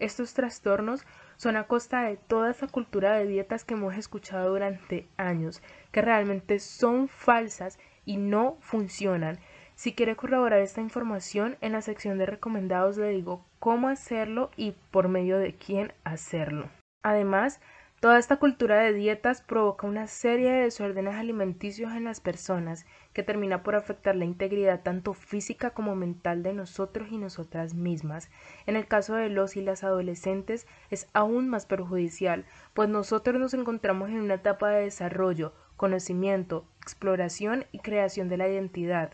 Estos 0.00 0.34
trastornos 0.34 1.06
son 1.40 1.56
a 1.56 1.64
costa 1.64 2.02
de 2.02 2.18
toda 2.18 2.50
esa 2.50 2.66
cultura 2.66 3.14
de 3.14 3.26
dietas 3.26 3.64
que 3.64 3.72
hemos 3.72 3.96
escuchado 3.96 4.50
durante 4.50 5.08
años, 5.16 5.62
que 5.90 6.02
realmente 6.02 6.58
son 6.58 7.08
falsas 7.08 7.78
y 8.04 8.18
no 8.18 8.58
funcionan. 8.60 9.38
Si 9.74 9.94
quiere 9.94 10.16
corroborar 10.16 10.60
esta 10.60 10.82
información, 10.82 11.56
en 11.62 11.72
la 11.72 11.80
sección 11.80 12.18
de 12.18 12.26
recomendados 12.26 12.98
le 12.98 13.08
digo 13.08 13.42
cómo 13.58 13.88
hacerlo 13.88 14.50
y 14.58 14.72
por 14.90 15.08
medio 15.08 15.38
de 15.38 15.54
quién 15.54 15.94
hacerlo. 16.04 16.68
Además, 17.02 17.62
Toda 18.00 18.18
esta 18.18 18.38
cultura 18.38 18.78
de 18.78 18.94
dietas 18.94 19.42
provoca 19.42 19.86
una 19.86 20.06
serie 20.06 20.50
de 20.50 20.62
desórdenes 20.62 21.16
alimenticios 21.16 21.92
en 21.92 22.04
las 22.04 22.18
personas 22.18 22.86
que 23.12 23.22
termina 23.22 23.62
por 23.62 23.74
afectar 23.74 24.16
la 24.16 24.24
integridad 24.24 24.80
tanto 24.80 25.12
física 25.12 25.72
como 25.72 25.94
mental 25.94 26.42
de 26.42 26.54
nosotros 26.54 27.08
y 27.10 27.18
nosotras 27.18 27.74
mismas. 27.74 28.30
En 28.64 28.76
el 28.76 28.86
caso 28.86 29.16
de 29.16 29.28
los 29.28 29.54
y 29.54 29.60
las 29.60 29.84
adolescentes 29.84 30.66
es 30.88 31.08
aún 31.12 31.50
más 31.50 31.66
perjudicial, 31.66 32.46
pues 32.72 32.88
nosotros 32.88 33.38
nos 33.38 33.52
encontramos 33.52 34.08
en 34.08 34.22
una 34.22 34.34
etapa 34.36 34.70
de 34.70 34.84
desarrollo, 34.84 35.52
conocimiento, 35.76 36.64
exploración 36.80 37.66
y 37.70 37.80
creación 37.80 38.30
de 38.30 38.38
la 38.38 38.48
identidad. 38.48 39.12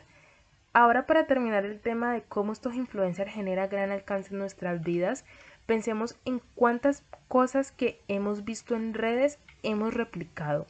Ahora 0.73 1.07
para 1.07 1.26
terminar 1.26 1.64
el 1.64 1.81
tema 1.81 2.12
de 2.12 2.23
cómo 2.23 2.52
estos 2.52 2.75
influencers 2.75 3.33
generan 3.33 3.69
gran 3.69 3.90
alcance 3.90 4.33
en 4.33 4.38
nuestras 4.38 4.83
vidas, 4.83 5.25
Pensemos 5.66 6.16
en 6.25 6.40
cuántas 6.54 7.02
cosas 7.26 7.73
que 7.73 8.00
hemos 8.06 8.44
visto 8.44 8.76
en 8.76 8.94
redes 8.94 9.40
hemos 9.64 9.94
replicado. 9.94 10.66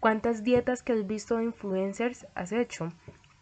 ¿Cuántas 0.00 0.42
dietas 0.42 0.82
que 0.82 0.94
has 0.94 1.06
visto 1.06 1.36
de 1.36 1.44
influencers 1.44 2.26
has 2.34 2.50
hecho? 2.52 2.88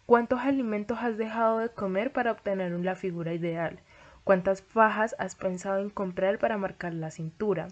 ¿Cuántos 0.06 0.40
alimentos 0.40 0.98
has 1.00 1.16
dejado 1.16 1.58
de 1.58 1.68
comer 1.68 2.12
para 2.12 2.32
obtener 2.32 2.72
la 2.72 2.96
figura 2.96 3.32
ideal? 3.32 3.78
¿Cuántas 4.24 4.60
fajas 4.60 5.14
has 5.20 5.36
pensado 5.36 5.78
en 5.78 5.88
comprar 5.88 6.40
para 6.40 6.58
marcar 6.58 6.92
la 6.94 7.12
cintura? 7.12 7.68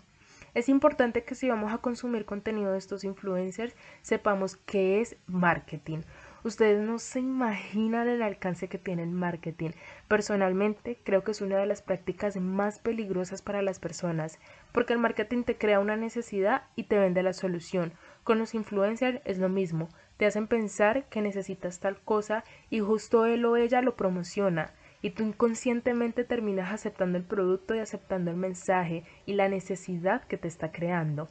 Es 0.55 0.69
importante 0.69 1.25
que 1.25 1.35
si 1.35 1.49
vamos 1.49 1.73
a 1.73 1.79
consumir 1.79 2.27
contenido 2.27 2.73
de 2.73 2.79
estos 2.79 3.03
influencers, 3.03 3.75
sepamos 4.03 4.57
qué 4.57 5.01
es 5.01 5.17
marketing. 5.27 6.03
Ustedes 6.47 6.81
no 6.81 7.01
se 7.01 7.19
imaginan 7.19 8.07
el 8.07 8.23
alcance 8.23 8.69
que 8.69 8.79
tiene 8.79 9.03
el 9.03 9.11
marketing. 9.11 9.71
Personalmente 10.07 10.97
creo 11.03 11.25
que 11.25 11.33
es 11.33 11.41
una 11.41 11.57
de 11.57 11.67
las 11.67 11.83
prácticas 11.83 12.37
más 12.37 12.79
peligrosas 12.79 13.43
para 13.43 13.63
las 13.63 13.81
personas, 13.81 14.39
porque 14.71 14.93
el 14.93 15.01
marketing 15.01 15.43
te 15.43 15.59
crea 15.59 15.81
una 15.81 15.97
necesidad 15.97 16.63
y 16.77 16.85
te 16.85 17.01
vende 17.01 17.25
la 17.25 17.33
solución. 17.33 17.95
Con 18.23 18.39
los 18.39 18.55
influencers 18.55 19.21
es 19.25 19.39
lo 19.39 19.49
mismo, 19.49 19.89
te 20.19 20.27
hacen 20.27 20.47
pensar 20.47 21.07
que 21.07 21.21
necesitas 21.21 21.81
tal 21.81 21.99
cosa 21.99 22.45
y 22.71 22.79
justo 22.79 23.27
él 23.27 23.45
o 23.45 23.57
ella 23.57 23.83
lo 23.83 23.97
promociona 23.97 24.71
y 25.03 25.11
tú 25.11 25.25
inconscientemente 25.25 26.23
terminas 26.23 26.73
aceptando 26.73 27.19
el 27.19 27.25
producto 27.25 27.75
y 27.75 27.81
aceptando 27.81 28.31
el 28.31 28.37
mensaje 28.37 29.03
y 29.27 29.33
la 29.33 29.49
necesidad 29.49 30.23
que 30.23 30.37
te 30.37 30.47
está 30.47 30.71
creando. 30.71 31.29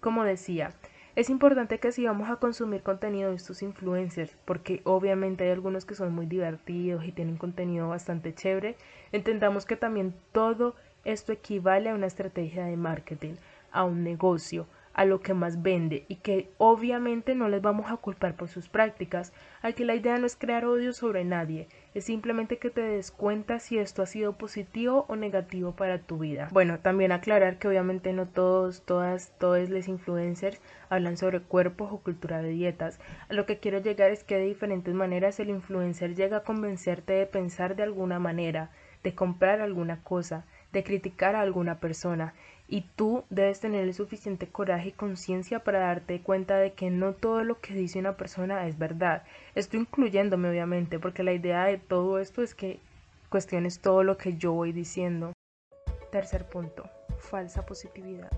Como 0.00 0.24
decía, 0.24 0.72
es 1.16 1.30
importante 1.30 1.80
que 1.80 1.92
si 1.92 2.04
vamos 2.04 2.28
a 2.28 2.36
consumir 2.36 2.82
contenido 2.82 3.30
de 3.30 3.36
estos 3.36 3.62
influencers, 3.62 4.36
porque 4.44 4.82
obviamente 4.84 5.44
hay 5.44 5.50
algunos 5.50 5.86
que 5.86 5.94
son 5.94 6.14
muy 6.14 6.26
divertidos 6.26 7.06
y 7.06 7.12
tienen 7.12 7.38
contenido 7.38 7.88
bastante 7.88 8.34
chévere, 8.34 8.76
entendamos 9.12 9.64
que 9.64 9.76
también 9.76 10.14
todo 10.32 10.76
esto 11.04 11.32
equivale 11.32 11.88
a 11.88 11.94
una 11.94 12.06
estrategia 12.06 12.66
de 12.66 12.76
marketing, 12.76 13.36
a 13.72 13.84
un 13.84 14.04
negocio, 14.04 14.66
a 14.96 15.04
lo 15.04 15.20
que 15.20 15.34
más 15.34 15.62
vende 15.62 16.06
y 16.08 16.16
que 16.16 16.50
obviamente 16.56 17.34
no 17.34 17.50
les 17.50 17.60
vamos 17.60 17.90
a 17.90 17.98
culpar 17.98 18.34
por 18.34 18.48
sus 18.48 18.70
prácticas. 18.70 19.34
Aquí 19.60 19.84
la 19.84 19.94
idea 19.94 20.16
no 20.16 20.24
es 20.24 20.36
crear 20.36 20.64
odio 20.64 20.94
sobre 20.94 21.22
nadie, 21.22 21.68
es 21.92 22.04
simplemente 22.04 22.56
que 22.56 22.70
te 22.70 22.80
des 22.80 23.10
cuenta 23.10 23.58
si 23.58 23.76
esto 23.76 24.00
ha 24.00 24.06
sido 24.06 24.38
positivo 24.38 25.04
o 25.08 25.16
negativo 25.16 25.76
para 25.76 25.98
tu 25.98 26.16
vida. 26.16 26.48
Bueno, 26.50 26.78
también 26.78 27.12
aclarar 27.12 27.58
que 27.58 27.68
obviamente 27.68 28.14
no 28.14 28.26
todos, 28.26 28.86
todas, 28.86 29.34
todos 29.38 29.68
los 29.68 29.86
influencers 29.86 30.62
hablan 30.88 31.18
sobre 31.18 31.40
cuerpos 31.40 31.92
o 31.92 31.98
cultura 31.98 32.40
de 32.40 32.48
dietas. 32.48 32.98
A 33.28 33.34
lo 33.34 33.44
que 33.44 33.58
quiero 33.58 33.80
llegar 33.80 34.10
es 34.10 34.24
que 34.24 34.38
de 34.38 34.46
diferentes 34.46 34.94
maneras 34.94 35.38
el 35.40 35.50
influencer 35.50 36.14
llega 36.14 36.38
a 36.38 36.44
convencerte 36.44 37.12
de 37.12 37.26
pensar 37.26 37.76
de 37.76 37.82
alguna 37.82 38.18
manera, 38.18 38.70
de 39.02 39.14
comprar 39.14 39.60
alguna 39.60 40.02
cosa, 40.02 40.46
de 40.72 40.84
criticar 40.84 41.36
a 41.36 41.42
alguna 41.42 41.80
persona 41.80 42.34
y 42.68 42.82
tú 42.96 43.24
debes 43.30 43.60
tener 43.60 43.84
el 43.84 43.94
suficiente 43.94 44.48
coraje 44.48 44.88
y 44.88 44.92
conciencia 44.92 45.60
para 45.60 45.80
darte 45.80 46.20
cuenta 46.20 46.56
de 46.56 46.72
que 46.72 46.90
no 46.90 47.12
todo 47.12 47.44
lo 47.44 47.60
que 47.60 47.74
dice 47.74 47.98
una 47.98 48.16
persona 48.16 48.66
es 48.66 48.78
verdad. 48.78 49.22
Estoy 49.54 49.80
incluyéndome 49.80 50.48
obviamente 50.48 50.98
porque 50.98 51.22
la 51.22 51.32
idea 51.32 51.64
de 51.64 51.78
todo 51.78 52.18
esto 52.18 52.42
es 52.42 52.54
que 52.54 52.80
cuestiones 53.28 53.80
todo 53.80 54.02
lo 54.02 54.16
que 54.16 54.36
yo 54.36 54.52
voy 54.52 54.72
diciendo. 54.72 55.32
Tercer 56.10 56.48
punto, 56.48 56.88
falsa 57.18 57.64
positividad. 57.66 58.30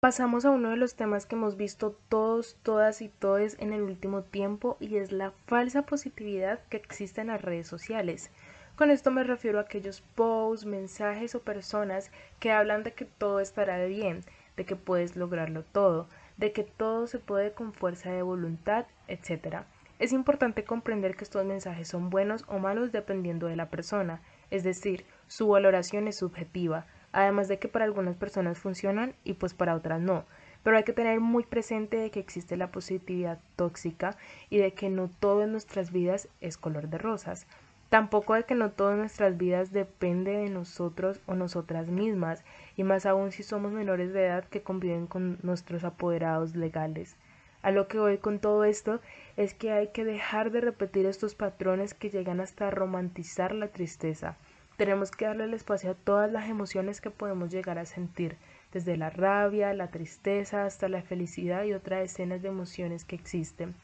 Pasamos 0.00 0.44
a 0.44 0.50
uno 0.50 0.70
de 0.70 0.76
los 0.76 0.96
temas 0.96 1.26
que 1.26 1.36
hemos 1.36 1.56
visto 1.56 1.96
todos, 2.08 2.56
todas 2.64 3.02
y 3.02 3.08
todos 3.08 3.56
en 3.60 3.72
el 3.72 3.82
último 3.82 4.22
tiempo 4.22 4.76
y 4.80 4.96
es 4.96 5.12
la 5.12 5.30
falsa 5.46 5.82
positividad 5.82 6.58
que 6.70 6.76
existe 6.76 7.20
en 7.20 7.28
las 7.28 7.40
redes 7.40 7.68
sociales. 7.68 8.32
Con 8.76 8.90
esto 8.90 9.10
me 9.10 9.22
refiero 9.22 9.58
a 9.58 9.62
aquellos 9.62 10.00
posts, 10.00 10.64
mensajes 10.64 11.34
o 11.34 11.42
personas 11.42 12.10
que 12.40 12.52
hablan 12.52 12.82
de 12.82 12.92
que 12.92 13.04
todo 13.04 13.38
estará 13.40 13.84
bien, 13.84 14.24
de 14.56 14.64
que 14.64 14.76
puedes 14.76 15.14
lograrlo 15.14 15.62
todo, 15.62 16.08
de 16.38 16.52
que 16.52 16.64
todo 16.64 17.06
se 17.06 17.18
puede 17.18 17.52
con 17.52 17.74
fuerza 17.74 18.10
de 18.10 18.22
voluntad, 18.22 18.86
etc. 19.08 19.64
Es 19.98 20.12
importante 20.12 20.64
comprender 20.64 21.16
que 21.16 21.24
estos 21.24 21.44
mensajes 21.44 21.86
son 21.86 22.08
buenos 22.08 22.46
o 22.48 22.58
malos 22.58 22.92
dependiendo 22.92 23.46
de 23.46 23.56
la 23.56 23.68
persona, 23.68 24.22
es 24.50 24.64
decir, 24.64 25.04
su 25.28 25.48
valoración 25.48 26.08
es 26.08 26.16
subjetiva, 26.16 26.86
además 27.12 27.48
de 27.48 27.58
que 27.58 27.68
para 27.68 27.84
algunas 27.84 28.16
personas 28.16 28.58
funcionan 28.58 29.14
y 29.22 29.34
pues 29.34 29.52
para 29.52 29.74
otras 29.74 30.00
no. 30.00 30.24
Pero 30.62 30.78
hay 30.78 30.84
que 30.84 30.94
tener 30.94 31.20
muy 31.20 31.44
presente 31.44 31.98
de 31.98 32.10
que 32.10 32.20
existe 32.20 32.56
la 32.56 32.70
positividad 32.70 33.38
tóxica 33.54 34.16
y 34.48 34.58
de 34.58 34.72
que 34.72 34.88
no 34.88 35.08
todo 35.08 35.42
en 35.42 35.52
nuestras 35.52 35.92
vidas 35.92 36.28
es 36.40 36.56
color 36.56 36.88
de 36.88 36.98
rosas. 36.98 37.46
Tampoco 37.92 38.32
de 38.32 38.44
que 38.44 38.54
no 38.54 38.70
todas 38.70 38.96
nuestras 38.96 39.36
vidas 39.36 39.70
depende 39.70 40.30
de 40.30 40.48
nosotros 40.48 41.20
o 41.26 41.34
nosotras 41.34 41.88
mismas, 41.88 42.42
y 42.74 42.84
más 42.84 43.04
aún 43.04 43.32
si 43.32 43.42
somos 43.42 43.70
menores 43.70 44.14
de 44.14 44.24
edad 44.24 44.46
que 44.46 44.62
conviven 44.62 45.06
con 45.06 45.38
nuestros 45.42 45.84
apoderados 45.84 46.56
legales. 46.56 47.18
A 47.60 47.70
lo 47.70 47.88
que 47.88 47.98
voy 47.98 48.16
con 48.16 48.38
todo 48.38 48.64
esto 48.64 49.00
es 49.36 49.52
que 49.52 49.72
hay 49.72 49.88
que 49.88 50.06
dejar 50.06 50.52
de 50.52 50.62
repetir 50.62 51.04
estos 51.04 51.34
patrones 51.34 51.92
que 51.92 52.08
llegan 52.08 52.40
hasta 52.40 52.70
romantizar 52.70 53.54
la 53.54 53.68
tristeza. 53.68 54.38
Tenemos 54.78 55.10
que 55.10 55.26
darle 55.26 55.44
el 55.44 55.52
espacio 55.52 55.90
a 55.90 55.94
todas 55.94 56.32
las 56.32 56.48
emociones 56.48 57.02
que 57.02 57.10
podemos 57.10 57.50
llegar 57.50 57.78
a 57.78 57.84
sentir, 57.84 58.38
desde 58.72 58.96
la 58.96 59.10
rabia, 59.10 59.74
la 59.74 59.90
tristeza 59.90 60.64
hasta 60.64 60.88
la 60.88 61.02
felicidad 61.02 61.64
y 61.64 61.74
otras 61.74 62.04
escenas 62.04 62.40
de 62.40 62.48
emociones 62.48 63.04
que 63.04 63.16
existen. 63.16 63.74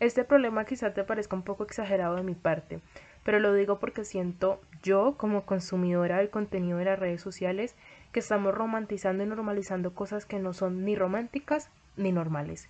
Este 0.00 0.24
problema 0.24 0.64
quizá 0.64 0.92
te 0.92 1.04
parezca 1.04 1.36
un 1.36 1.44
poco 1.44 1.62
exagerado 1.62 2.16
de 2.16 2.24
mi 2.24 2.34
parte, 2.34 2.80
pero 3.24 3.40
lo 3.40 3.52
digo 3.52 3.80
porque 3.80 4.04
siento 4.04 4.60
yo 4.82 5.16
como 5.16 5.44
consumidora 5.44 6.18
del 6.18 6.30
contenido 6.30 6.78
de 6.78 6.84
las 6.84 6.98
redes 6.98 7.20
sociales 7.20 7.74
que 8.12 8.20
estamos 8.20 8.54
romantizando 8.54 9.24
y 9.24 9.26
normalizando 9.26 9.94
cosas 9.94 10.26
que 10.26 10.38
no 10.38 10.52
son 10.52 10.84
ni 10.84 10.94
románticas 10.94 11.70
ni 11.96 12.12
normales. 12.12 12.68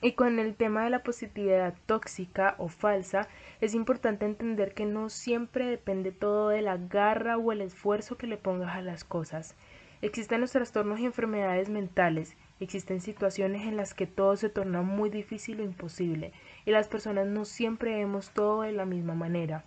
Y 0.00 0.12
con 0.12 0.38
el 0.38 0.54
tema 0.54 0.84
de 0.84 0.90
la 0.90 1.02
positividad 1.02 1.74
tóxica 1.86 2.54
o 2.58 2.68
falsa, 2.68 3.28
es 3.60 3.74
importante 3.74 4.24
entender 4.24 4.72
que 4.72 4.86
no 4.86 5.10
siempre 5.10 5.66
depende 5.66 6.12
todo 6.12 6.48
de 6.48 6.62
la 6.62 6.76
garra 6.76 7.36
o 7.36 7.52
el 7.52 7.60
esfuerzo 7.60 8.16
que 8.16 8.28
le 8.28 8.36
pongas 8.36 8.76
a 8.76 8.80
las 8.80 9.02
cosas. 9.04 9.56
Existen 10.00 10.40
los 10.40 10.52
trastornos 10.52 11.00
y 11.00 11.06
enfermedades 11.06 11.68
mentales 11.68 12.36
Existen 12.60 13.00
situaciones 13.00 13.68
en 13.68 13.76
las 13.76 13.94
que 13.94 14.08
todo 14.08 14.34
se 14.36 14.48
torna 14.48 14.82
muy 14.82 15.10
difícil 15.10 15.60
o 15.60 15.64
imposible 15.64 16.32
y 16.66 16.72
las 16.72 16.88
personas 16.88 17.26
no 17.28 17.44
siempre 17.44 17.94
vemos 17.94 18.30
todo 18.30 18.62
de 18.62 18.72
la 18.72 18.84
misma 18.84 19.14
manera. 19.14 19.64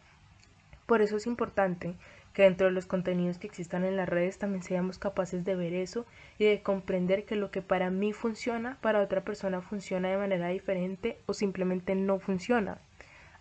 Por 0.85 1.01
eso 1.01 1.17
es 1.17 1.27
importante 1.27 1.95
que 2.33 2.43
dentro 2.43 2.67
de 2.67 2.73
los 2.73 2.85
contenidos 2.85 3.37
que 3.37 3.47
existan 3.47 3.83
en 3.83 3.97
las 3.97 4.07
redes 4.07 4.37
también 4.37 4.63
seamos 4.63 4.97
capaces 4.97 5.43
de 5.43 5.55
ver 5.55 5.73
eso 5.73 6.05
y 6.37 6.45
de 6.45 6.61
comprender 6.61 7.25
que 7.25 7.35
lo 7.35 7.51
que 7.51 7.61
para 7.61 7.89
mí 7.89 8.13
funciona, 8.13 8.77
para 8.81 9.01
otra 9.01 9.21
persona 9.21 9.61
funciona 9.61 10.09
de 10.09 10.17
manera 10.17 10.47
diferente 10.47 11.17
o 11.25 11.33
simplemente 11.33 11.95
no 11.95 12.19
funciona. 12.19 12.79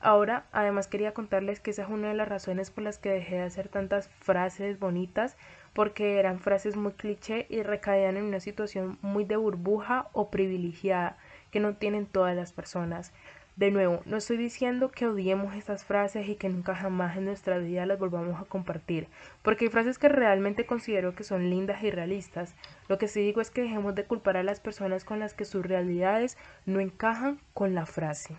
Ahora, 0.03 0.47
además 0.51 0.89
quería 0.89 1.13
contarles 1.13 1.61
que 1.61 1.73
esa 1.73 1.83
es 1.83 1.91
una 1.91 2.09
de 2.09 2.15
las 2.15 2.29
razones 2.29 2.71
por 2.71 2.85
las 2.85 2.97
que 2.97 3.11
dejé 3.11 3.37
de 3.37 3.43
hacer 3.43 3.69
tantas 3.69 4.09
frases 4.09 4.79
bonitas, 4.79 5.37
porque 5.75 6.19
eran 6.19 6.41
frases 6.41 6.75
muy 6.75 6.93
cliché 6.93 7.47
y 7.51 7.63
recaían 7.63 8.17
en 8.17 8.25
una 8.25 8.41
situación 8.41 8.99
muy 9.03 9.25
de 9.25 9.37
burbuja 9.37 10.09
o 10.13 10.31
privilegiada 10.31 11.19
que 11.51 11.61
no 11.61 11.75
tienen 11.75 12.07
todas 12.07 12.35
las 12.35 12.53
personas. 12.53 13.13
De 13.61 13.71
nuevo, 13.71 14.01
no 14.07 14.17
estoy 14.17 14.39
diciendo 14.39 14.91
que 14.91 15.07
odiemos 15.07 15.55
estas 15.55 15.85
frases 15.85 16.27
y 16.31 16.37
que 16.37 16.49
nunca 16.49 16.75
jamás 16.75 17.19
en 17.19 17.27
nuestra 17.27 17.59
vida 17.59 17.85
las 17.85 17.99
volvamos 17.99 18.41
a 18.41 18.47
compartir, 18.47 19.07
porque 19.43 19.67
hay 19.67 19.71
frases 19.71 19.99
que 19.99 20.09
realmente 20.09 20.65
considero 20.65 21.15
que 21.15 21.25
son 21.25 21.51
lindas 21.51 21.83
y 21.83 21.91
realistas. 21.91 22.55
Lo 22.89 22.97
que 22.97 23.07
sí 23.07 23.21
digo 23.21 23.43
es 23.43 23.51
que 23.51 23.61
dejemos 23.61 23.95
de 23.95 24.07
culpar 24.07 24.39
a 24.39 24.43
las 24.43 24.61
personas 24.61 25.05
con 25.05 25.19
las 25.19 25.35
que 25.35 25.45
sus 25.45 25.67
realidades 25.67 26.39
no 26.65 26.81
encajan 26.81 27.39
con 27.53 27.75
la 27.75 27.85
frase 27.85 28.39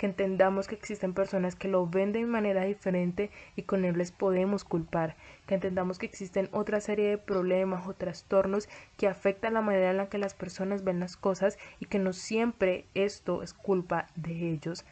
que 0.00 0.06
entendamos 0.06 0.66
que 0.66 0.76
existen 0.76 1.12
personas 1.12 1.56
que 1.56 1.68
lo 1.68 1.86
ven 1.86 2.12
de 2.12 2.24
manera 2.24 2.64
diferente 2.64 3.30
y 3.54 3.64
con 3.64 3.84
él 3.84 3.98
les 3.98 4.12
podemos 4.12 4.64
culpar, 4.64 5.14
que 5.46 5.56
entendamos 5.56 5.98
que 5.98 6.06
existen 6.06 6.48
otra 6.52 6.80
serie 6.80 7.10
de 7.10 7.18
problemas 7.18 7.86
o 7.86 7.92
trastornos 7.92 8.66
que 8.96 9.08
afectan 9.08 9.52
la 9.52 9.60
manera 9.60 9.90
en 9.90 9.98
la 9.98 10.08
que 10.08 10.16
las 10.16 10.32
personas 10.32 10.84
ven 10.84 11.00
las 11.00 11.18
cosas 11.18 11.58
y 11.80 11.84
que 11.84 11.98
no 11.98 12.14
siempre 12.14 12.86
esto 12.94 13.42
es 13.42 13.52
culpa 13.52 14.06
de 14.16 14.50
ellos. 14.50 14.86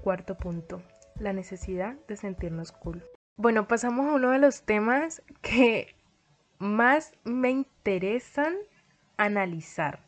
Cuarto 0.00 0.36
punto, 0.36 0.80
la 1.18 1.32
necesidad 1.32 1.96
de 2.06 2.16
sentirnos 2.16 2.70
cool. 2.70 3.02
Bueno, 3.36 3.66
pasamos 3.66 4.06
a 4.06 4.14
uno 4.14 4.30
de 4.30 4.38
los 4.38 4.62
temas 4.62 5.24
que 5.42 5.96
más 6.60 7.14
me 7.24 7.50
interesan 7.50 8.54
analizar 9.16 10.05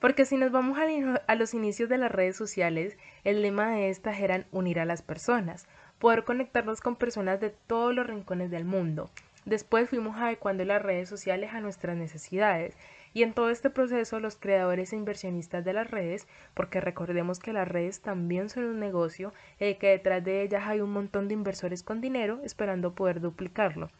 porque 0.00 0.24
si 0.24 0.36
nos 0.36 0.52
vamos 0.52 0.78
a, 0.78 1.34
los 1.34 1.54
inicios 1.54 1.88
de 1.88 1.98
las 1.98 2.12
redes 2.12 2.36
sociales, 2.36 2.96
el 3.24 3.42
lema 3.42 3.72
de 3.72 3.90
estas 3.90 4.20
eran 4.20 4.46
unir 4.52 4.78
a 4.78 4.84
las 4.84 5.02
personas, 5.02 5.66
poder 5.98 6.24
conectarnos 6.24 6.80
con 6.80 6.96
personas 6.96 7.40
de 7.40 7.50
todos 7.50 7.94
los 7.94 8.06
rincones 8.06 8.50
del 8.50 8.64
mundo. 8.64 9.10
Después 9.44 9.88
fuimos 9.88 10.16
adecuando 10.16 10.64
las 10.64 10.82
redes 10.82 11.08
sociales 11.08 11.52
a 11.52 11.60
nuestras 11.60 11.96
necesidades 11.96 12.76
y 13.14 13.22
en 13.22 13.32
todo 13.32 13.50
este 13.50 13.70
proceso 13.70 14.20
los 14.20 14.36
creadores 14.36 14.92
e 14.92 14.96
inversionistas 14.96 15.64
de 15.64 15.72
las 15.72 15.90
redes, 15.90 16.28
porque 16.54 16.80
recordemos 16.80 17.40
que 17.40 17.52
las 17.52 17.66
redes 17.66 18.00
también 18.00 18.50
son 18.50 18.64
un 18.64 18.78
negocio 18.78 19.32
y 19.58 19.64
eh, 19.64 19.78
que 19.78 19.88
detrás 19.88 20.22
de 20.22 20.42
ellas 20.42 20.64
hay 20.66 20.80
un 20.80 20.92
montón 20.92 21.26
de 21.26 21.34
inversores 21.34 21.82
con 21.82 22.00
dinero 22.00 22.40
esperando 22.44 22.94
poder 22.94 23.20
duplicarlo 23.20 23.90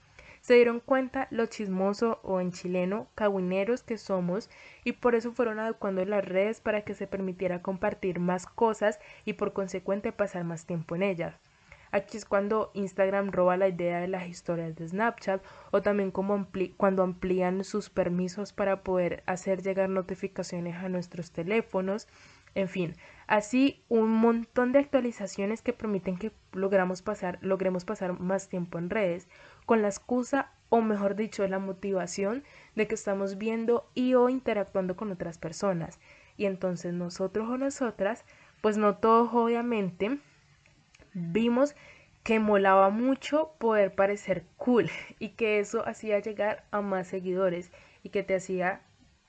se 0.40 0.54
dieron 0.54 0.80
cuenta 0.80 1.28
lo 1.30 1.47
chismoso 1.47 2.21
o 2.23 2.40
en 2.40 2.52
chileno 2.52 3.09
caguineros 3.14 3.83
que 3.83 3.99
somos 3.99 4.50
y 4.85 4.92
por 4.92 5.14
eso 5.14 5.33
fueron 5.33 5.59
adecuando 5.59 6.04
las 6.04 6.25
redes 6.25 6.61
para 6.61 6.83
que 6.83 6.95
se 6.95 7.07
permitiera 7.07 7.62
compartir 7.62 8.21
más 8.21 8.47
cosas 8.47 8.99
y 9.25 9.35
por 9.35 9.52
consecuente 9.52 10.12
pasar 10.12 10.45
más 10.45 10.66
tiempo 10.66 10.97
en 10.97 11.02
ellas. 11.02 11.35
Aquí 11.90 12.18
es 12.18 12.26
cuando 12.26 12.71
Instagram 12.75 13.33
roba 13.33 13.57
la 13.57 13.68
idea 13.68 14.00
de 14.00 14.09
las 14.09 14.28
historias 14.28 14.76
de 14.76 14.88
Snapchat 14.88 15.42
o 15.71 15.80
también 15.80 16.11
cuando 16.11 17.02
amplían 17.02 17.64
sus 17.64 17.88
permisos 17.88 18.52
para 18.52 18.83
poder 18.83 19.23
hacer 19.26 19.62
llegar 19.62 19.88
notificaciones 19.88 20.76
a 20.76 20.88
nuestros 20.90 21.33
teléfonos. 21.33 22.07
En 22.54 22.68
fin, 22.68 22.95
así 23.28 23.85
un 23.88 24.11
montón 24.11 24.73
de 24.73 24.80
actualizaciones 24.80 25.62
que 25.62 25.73
permiten 25.73 26.16
que 26.16 26.32
logramos 26.52 27.02
pasar, 27.02 27.38
logremos 27.42 27.85
pasar 27.85 28.18
más 28.18 28.49
tiempo 28.49 28.78
en 28.78 28.90
redes 28.90 29.28
con 29.66 29.82
la 29.82 29.88
excusa 29.88 30.50
o 30.70 30.80
mejor 30.80 31.14
dicho 31.14 31.47
la 31.47 31.58
motivación 31.58 32.42
de 32.75 32.88
que 32.88 32.94
estamos 32.94 33.38
viendo 33.38 33.88
y 33.94 34.14
o 34.14 34.28
interactuando 34.28 34.97
con 34.97 35.12
otras 35.12 35.38
personas. 35.38 36.00
Y 36.37 36.47
entonces 36.47 36.94
nosotros 36.94 37.49
o 37.49 37.58
nosotras, 37.58 38.25
pues 38.61 38.76
no 38.76 38.97
todos 38.97 39.32
obviamente, 39.32 40.18
vimos 41.12 41.76
que 42.23 42.40
molaba 42.40 42.90
mucho 42.90 43.52
poder 43.58 43.94
parecer 43.94 44.44
cool 44.56 44.90
y 45.18 45.30
que 45.30 45.61
eso 45.61 45.87
hacía 45.87 46.18
llegar 46.18 46.64
a 46.70 46.80
más 46.80 47.08
seguidores 47.08 47.70
y 48.02 48.08
que 48.08 48.23
te 48.23 48.35
hacía 48.35 48.83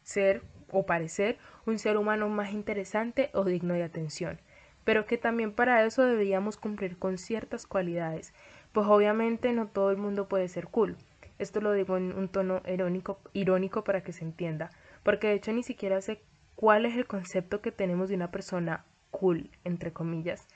ser 0.03 0.41
o 0.71 0.85
parecer 0.85 1.37
un 1.65 1.79
ser 1.79 1.97
humano 1.97 2.29
más 2.29 2.51
interesante 2.51 3.29
o 3.33 3.43
digno 3.43 3.73
de 3.73 3.83
atención, 3.83 4.39
pero 4.83 5.05
que 5.05 5.17
también 5.17 5.51
para 5.51 5.85
eso 5.85 6.03
debíamos 6.03 6.57
cumplir 6.57 6.97
con 6.97 7.17
ciertas 7.17 7.65
cualidades, 7.65 8.33
pues 8.71 8.87
obviamente 8.87 9.53
no 9.53 9.67
todo 9.67 9.91
el 9.91 9.97
mundo 9.97 10.27
puede 10.27 10.47
ser 10.47 10.67
cool. 10.67 10.97
Esto 11.37 11.61
lo 11.61 11.73
digo 11.73 11.97
en 11.97 12.17
un 12.17 12.27
tono 12.27 12.61
irónico, 12.67 13.19
irónico 13.33 13.83
para 13.83 14.01
que 14.01 14.13
se 14.13 14.25
entienda, 14.25 14.71
porque 15.03 15.27
de 15.27 15.33
hecho 15.33 15.53
ni 15.53 15.63
siquiera 15.63 16.01
sé 16.01 16.21
cuál 16.55 16.85
es 16.85 16.97
el 16.97 17.07
concepto 17.07 17.61
que 17.61 17.71
tenemos 17.71 18.09
de 18.09 18.15
una 18.15 18.31
persona 18.31 18.85
cool, 19.11 19.49
entre 19.63 19.93
comillas. 19.93 20.47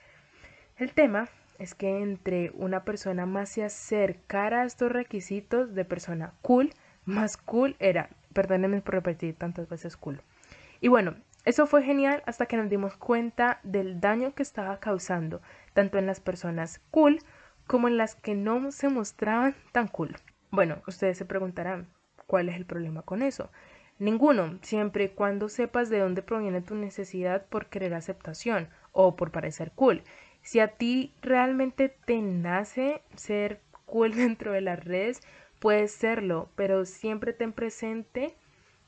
El 0.78 0.92
tema 0.94 1.30
es 1.60 1.76
que 1.76 2.02
entre 2.02 2.52
una 2.56 2.84
persona 2.84 3.26
más 3.26 3.50
se 3.50 3.64
acercara 3.64 4.62
a 4.62 4.66
estos 4.66 4.92
requisitos 4.92 5.74
de 5.74 5.86
persona 5.86 6.34
cool, 6.42 6.74
más 7.06 7.38
cool 7.38 7.76
era, 7.80 8.10
perdónenme 8.34 8.82
por 8.82 8.96
repetir 8.96 9.36
tantas 9.36 9.70
veces 9.70 9.96
cool. 9.96 10.22
Y 10.84 10.90
bueno, 10.90 11.16
eso 11.46 11.66
fue 11.66 11.82
genial 11.82 12.24
hasta 12.26 12.46
que 12.46 12.58
nos 12.58 12.70
dimos 12.70 12.98
cuenta 12.98 13.62
del 13.64 14.02
daño 14.02 14.36
que 14.36 14.44
estaba 14.44 14.82
causando, 14.82 15.42
tanto 15.72 15.98
en 15.98 16.06
las 16.06 16.20
personas 16.20 16.82
cool 16.92 17.20
como 17.68 17.88
en 17.88 17.96
las 17.96 18.16
que 18.16 18.36
no 18.36 18.70
se 18.70 18.90
mostraban 18.90 19.56
tan 19.72 19.88
cool. 19.88 20.18
Bueno, 20.52 20.82
ustedes 20.86 21.18
se 21.18 21.24
preguntarán, 21.24 21.88
¿cuál 22.28 22.50
es 22.50 22.58
el 22.58 22.66
problema 22.66 23.02
con 23.02 23.22
eso? 23.22 23.50
Ninguno, 23.98 24.60
siempre 24.62 25.06
y 25.06 25.08
cuando 25.08 25.48
sepas 25.48 25.90
de 25.90 26.00
dónde 26.00 26.22
proviene 26.22 26.62
tu 26.62 26.76
necesidad 26.76 27.46
por 27.46 27.68
querer 27.68 27.94
aceptación 27.94 28.68
o 28.92 29.16
por 29.16 29.32
parecer 29.32 29.72
cool. 29.72 30.04
Si 30.42 30.60
a 30.60 30.68
ti 30.68 31.14
realmente 31.22 31.88
te 31.88 32.22
nace 32.22 33.04
ser 33.16 33.62
cool 33.86 34.14
dentro 34.18 34.52
de 34.52 34.60
las 34.60 34.84
redes, 34.84 35.22
puedes 35.62 35.94
serlo, 35.94 36.50
pero 36.56 36.84
siempre 36.84 37.32
ten 37.32 37.54
presente 37.54 38.36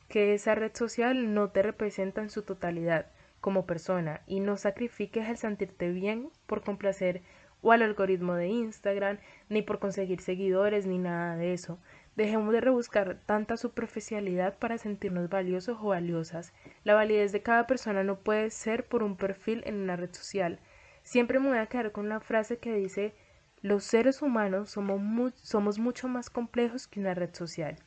que 0.08 0.34
esa 0.34 0.56
red 0.56 0.72
social 0.74 1.34
no 1.34 1.50
te 1.50 1.62
representa 1.62 2.22
en 2.22 2.30
su 2.30 2.44
totalidad 2.44 3.08
como 3.42 3.66
persona 3.66 4.22
y 4.28 4.40
no 4.40 4.58
sacrifiques 4.58 5.30
el 5.30 5.38
sentirte 5.38 5.92
bien 5.92 6.30
por 6.48 6.64
complacer 6.64 7.22
o 7.62 7.72
al 7.72 7.82
algoritmo 7.82 8.36
de 8.36 8.48
Instagram, 8.48 9.18
ni 9.50 9.64
por 9.64 9.80
conseguir 9.80 10.22
seguidores, 10.22 10.86
ni 10.86 11.00
nada 11.00 11.36
de 11.36 11.54
eso. 11.54 11.80
Dejemos 12.16 12.54
de 12.54 12.62
rebuscar 12.62 13.20
tanta 13.26 13.58
superficialidad 13.58 14.58
para 14.58 14.78
sentirnos 14.78 15.30
valiosos 15.30 15.78
o 15.82 15.88
valiosas. 15.88 16.54
La 16.84 16.94
validez 16.94 17.32
de 17.32 17.42
cada 17.42 17.66
persona 17.66 18.04
no 18.04 18.20
puede 18.20 18.52
ser 18.52 18.86
por 18.86 19.04
un 19.04 19.18
perfil 19.18 19.64
en 19.66 19.76
una 19.76 19.96
red 19.96 20.14
social. 20.14 20.60
Siempre 21.02 21.40
me 21.40 21.50
voy 21.50 21.58
a 21.58 21.66
quedar 21.66 21.92
con 21.92 22.06
una 22.06 22.20
frase 22.20 22.58
que 22.58 22.74
dice 22.74 23.16
los 23.62 23.84
seres 23.84 24.22
humanos 24.22 24.70
somos, 24.70 25.34
somos 25.42 25.80
mucho 25.80 26.08
más 26.08 26.30
complejos 26.30 26.86
que 26.88 27.00
una 27.00 27.16
red 27.16 27.34
social. 27.34 27.78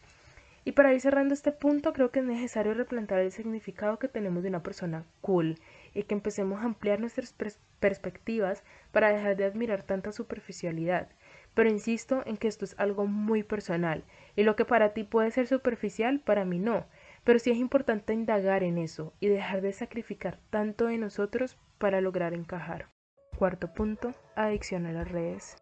Y 0.65 0.73
para 0.73 0.93
ir 0.93 1.01
cerrando 1.01 1.35
este 1.35 1.53
punto, 1.53 1.93
creo 1.93 2.11
que 2.11 2.21
es 2.21 2.25
necesario 2.25 2.75
replantear 2.75 3.21
el 3.21 3.33
significado 3.33 3.99
que 3.99 4.09
tenemos 4.09 4.43
de 4.43 4.51
una 4.51 4.63
persona 4.63 5.05
cool 5.21 5.59
y 5.95 6.03
que 6.03 6.15
empecemos 6.15 6.61
a 6.61 6.65
ampliar 6.65 7.01
nuestras 7.01 7.35
perspectivas 7.81 8.65
para 8.93 9.11
dejar 9.11 9.37
de 9.37 9.45
admirar 9.45 9.83
tanta 9.83 10.13
superficialidad. 10.13 11.09
Pero 11.55 11.71
insisto 11.71 12.23
en 12.27 12.37
que 12.37 12.49
esto 12.49 12.65
es 12.65 12.79
algo 12.79 13.07
muy 13.07 13.43
personal 13.43 14.05
y 14.37 14.43
lo 14.43 14.57
que 14.57 14.65
para 14.65 14.93
ti 14.93 15.05
puede 15.05 15.31
ser 15.31 15.47
superficial, 15.47 16.21
para 16.21 16.45
mí 16.45 16.59
no. 16.59 16.87
Pero 17.25 17.39
sí 17.39 17.51
es 17.51 17.59
importante 17.59 18.13
indagar 18.13 18.63
en 18.63 18.79
eso 18.79 19.13
y 19.21 19.29
dejar 19.29 19.61
de 19.61 19.73
sacrificar 19.73 20.39
tanto 20.51 20.87
de 20.87 20.99
nosotros 20.99 21.59
para 21.79 22.01
lograr 22.01 22.35
encajar. 22.35 22.89
Cuarto 23.37 23.73
punto, 23.73 24.15
adicción 24.37 24.87
a 24.87 24.93
las 24.93 25.11
redes. 25.11 25.57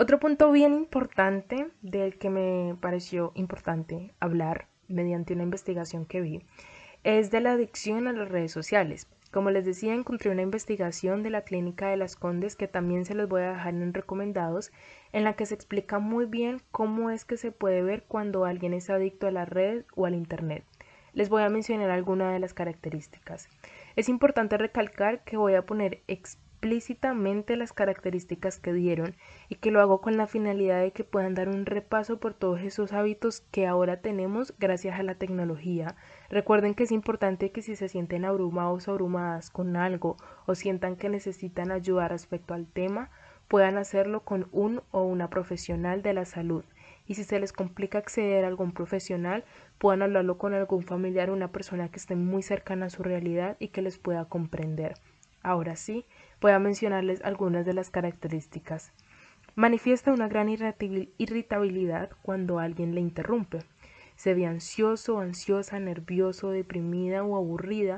Otro 0.00 0.20
punto 0.20 0.52
bien 0.52 0.74
importante 0.74 1.72
del 1.82 2.18
que 2.18 2.30
me 2.30 2.76
pareció 2.80 3.32
importante 3.34 4.14
hablar 4.20 4.68
mediante 4.86 5.34
una 5.34 5.42
investigación 5.42 6.06
que 6.06 6.20
vi 6.20 6.44
es 7.02 7.32
de 7.32 7.40
la 7.40 7.54
adicción 7.54 8.06
a 8.06 8.12
las 8.12 8.28
redes 8.28 8.52
sociales. 8.52 9.08
Como 9.32 9.50
les 9.50 9.64
decía, 9.64 9.94
encontré 9.94 10.30
una 10.30 10.42
investigación 10.42 11.24
de 11.24 11.30
la 11.30 11.42
Clínica 11.42 11.88
de 11.88 11.96
las 11.96 12.14
Condes 12.14 12.54
que 12.54 12.68
también 12.68 13.06
se 13.06 13.16
los 13.16 13.28
voy 13.28 13.42
a 13.42 13.54
dejar 13.54 13.74
en 13.74 13.92
recomendados, 13.92 14.70
en 15.12 15.24
la 15.24 15.32
que 15.32 15.46
se 15.46 15.54
explica 15.54 15.98
muy 15.98 16.26
bien 16.26 16.62
cómo 16.70 17.10
es 17.10 17.24
que 17.24 17.36
se 17.36 17.50
puede 17.50 17.82
ver 17.82 18.04
cuando 18.06 18.44
alguien 18.44 18.74
es 18.74 18.90
adicto 18.90 19.26
a 19.26 19.32
la 19.32 19.46
red 19.46 19.84
o 19.96 20.06
al 20.06 20.14
Internet. 20.14 20.64
Les 21.12 21.28
voy 21.28 21.42
a 21.42 21.50
mencionar 21.50 21.90
algunas 21.90 22.32
de 22.32 22.38
las 22.38 22.54
características. 22.54 23.48
Es 23.96 24.08
importante 24.08 24.58
recalcar 24.58 25.24
que 25.24 25.36
voy 25.36 25.54
a 25.56 25.66
poner 25.66 26.02
explícitamente 26.58 27.56
las 27.56 27.72
características 27.72 28.58
que 28.58 28.72
dieron 28.72 29.14
y 29.48 29.54
que 29.54 29.70
lo 29.70 29.80
hago 29.80 30.00
con 30.00 30.16
la 30.16 30.26
finalidad 30.26 30.80
de 30.80 30.90
que 30.90 31.04
puedan 31.04 31.34
dar 31.34 31.48
un 31.48 31.66
repaso 31.66 32.18
por 32.18 32.34
todos 32.34 32.60
esos 32.62 32.92
hábitos 32.92 33.42
que 33.52 33.68
ahora 33.68 34.00
tenemos 34.00 34.52
gracias 34.58 34.98
a 34.98 35.04
la 35.04 35.14
tecnología. 35.14 35.94
Recuerden 36.30 36.74
que 36.74 36.82
es 36.82 36.90
importante 36.90 37.52
que 37.52 37.62
si 37.62 37.76
se 37.76 37.88
sienten 37.88 38.24
abrumados 38.24 38.88
o 38.88 38.90
abrumadas 38.90 39.50
con 39.50 39.76
algo 39.76 40.16
o 40.46 40.56
sientan 40.56 40.96
que 40.96 41.08
necesitan 41.08 41.70
ayuda 41.70 42.08
respecto 42.08 42.54
al 42.54 42.66
tema, 42.66 43.08
puedan 43.46 43.78
hacerlo 43.78 44.24
con 44.24 44.48
un 44.50 44.82
o 44.90 45.04
una 45.04 45.30
profesional 45.30 46.02
de 46.02 46.12
la 46.12 46.24
salud. 46.24 46.64
Y 47.06 47.14
si 47.14 47.22
se 47.22 47.38
les 47.38 47.52
complica 47.52 47.98
acceder 47.98 48.44
a 48.44 48.48
algún 48.48 48.72
profesional, 48.72 49.44
puedan 49.78 50.02
hablarlo 50.02 50.38
con 50.38 50.54
algún 50.54 50.82
familiar 50.82 51.30
o 51.30 51.34
una 51.34 51.52
persona 51.52 51.88
que 51.88 51.98
esté 51.98 52.16
muy 52.16 52.42
cercana 52.42 52.86
a 52.86 52.90
su 52.90 53.04
realidad 53.04 53.56
y 53.60 53.68
que 53.68 53.80
les 53.80 53.96
pueda 53.96 54.24
comprender. 54.24 54.94
Ahora 55.42 55.76
sí, 55.76 56.04
voy 56.40 56.52
a 56.52 56.58
mencionarles 56.58 57.22
algunas 57.22 57.66
de 57.66 57.74
las 57.74 57.90
características. 57.90 58.92
Manifiesta 59.54 60.12
una 60.12 60.28
gran 60.28 60.48
irritabilidad 60.48 62.10
cuando 62.22 62.58
alguien 62.60 62.94
le 62.94 63.00
interrumpe. 63.00 63.58
Se 64.14 64.34
ve 64.34 64.46
ansioso, 64.46 65.18
ansiosa, 65.18 65.80
nervioso, 65.80 66.50
deprimida 66.50 67.24
o 67.24 67.36
aburrida 67.36 67.96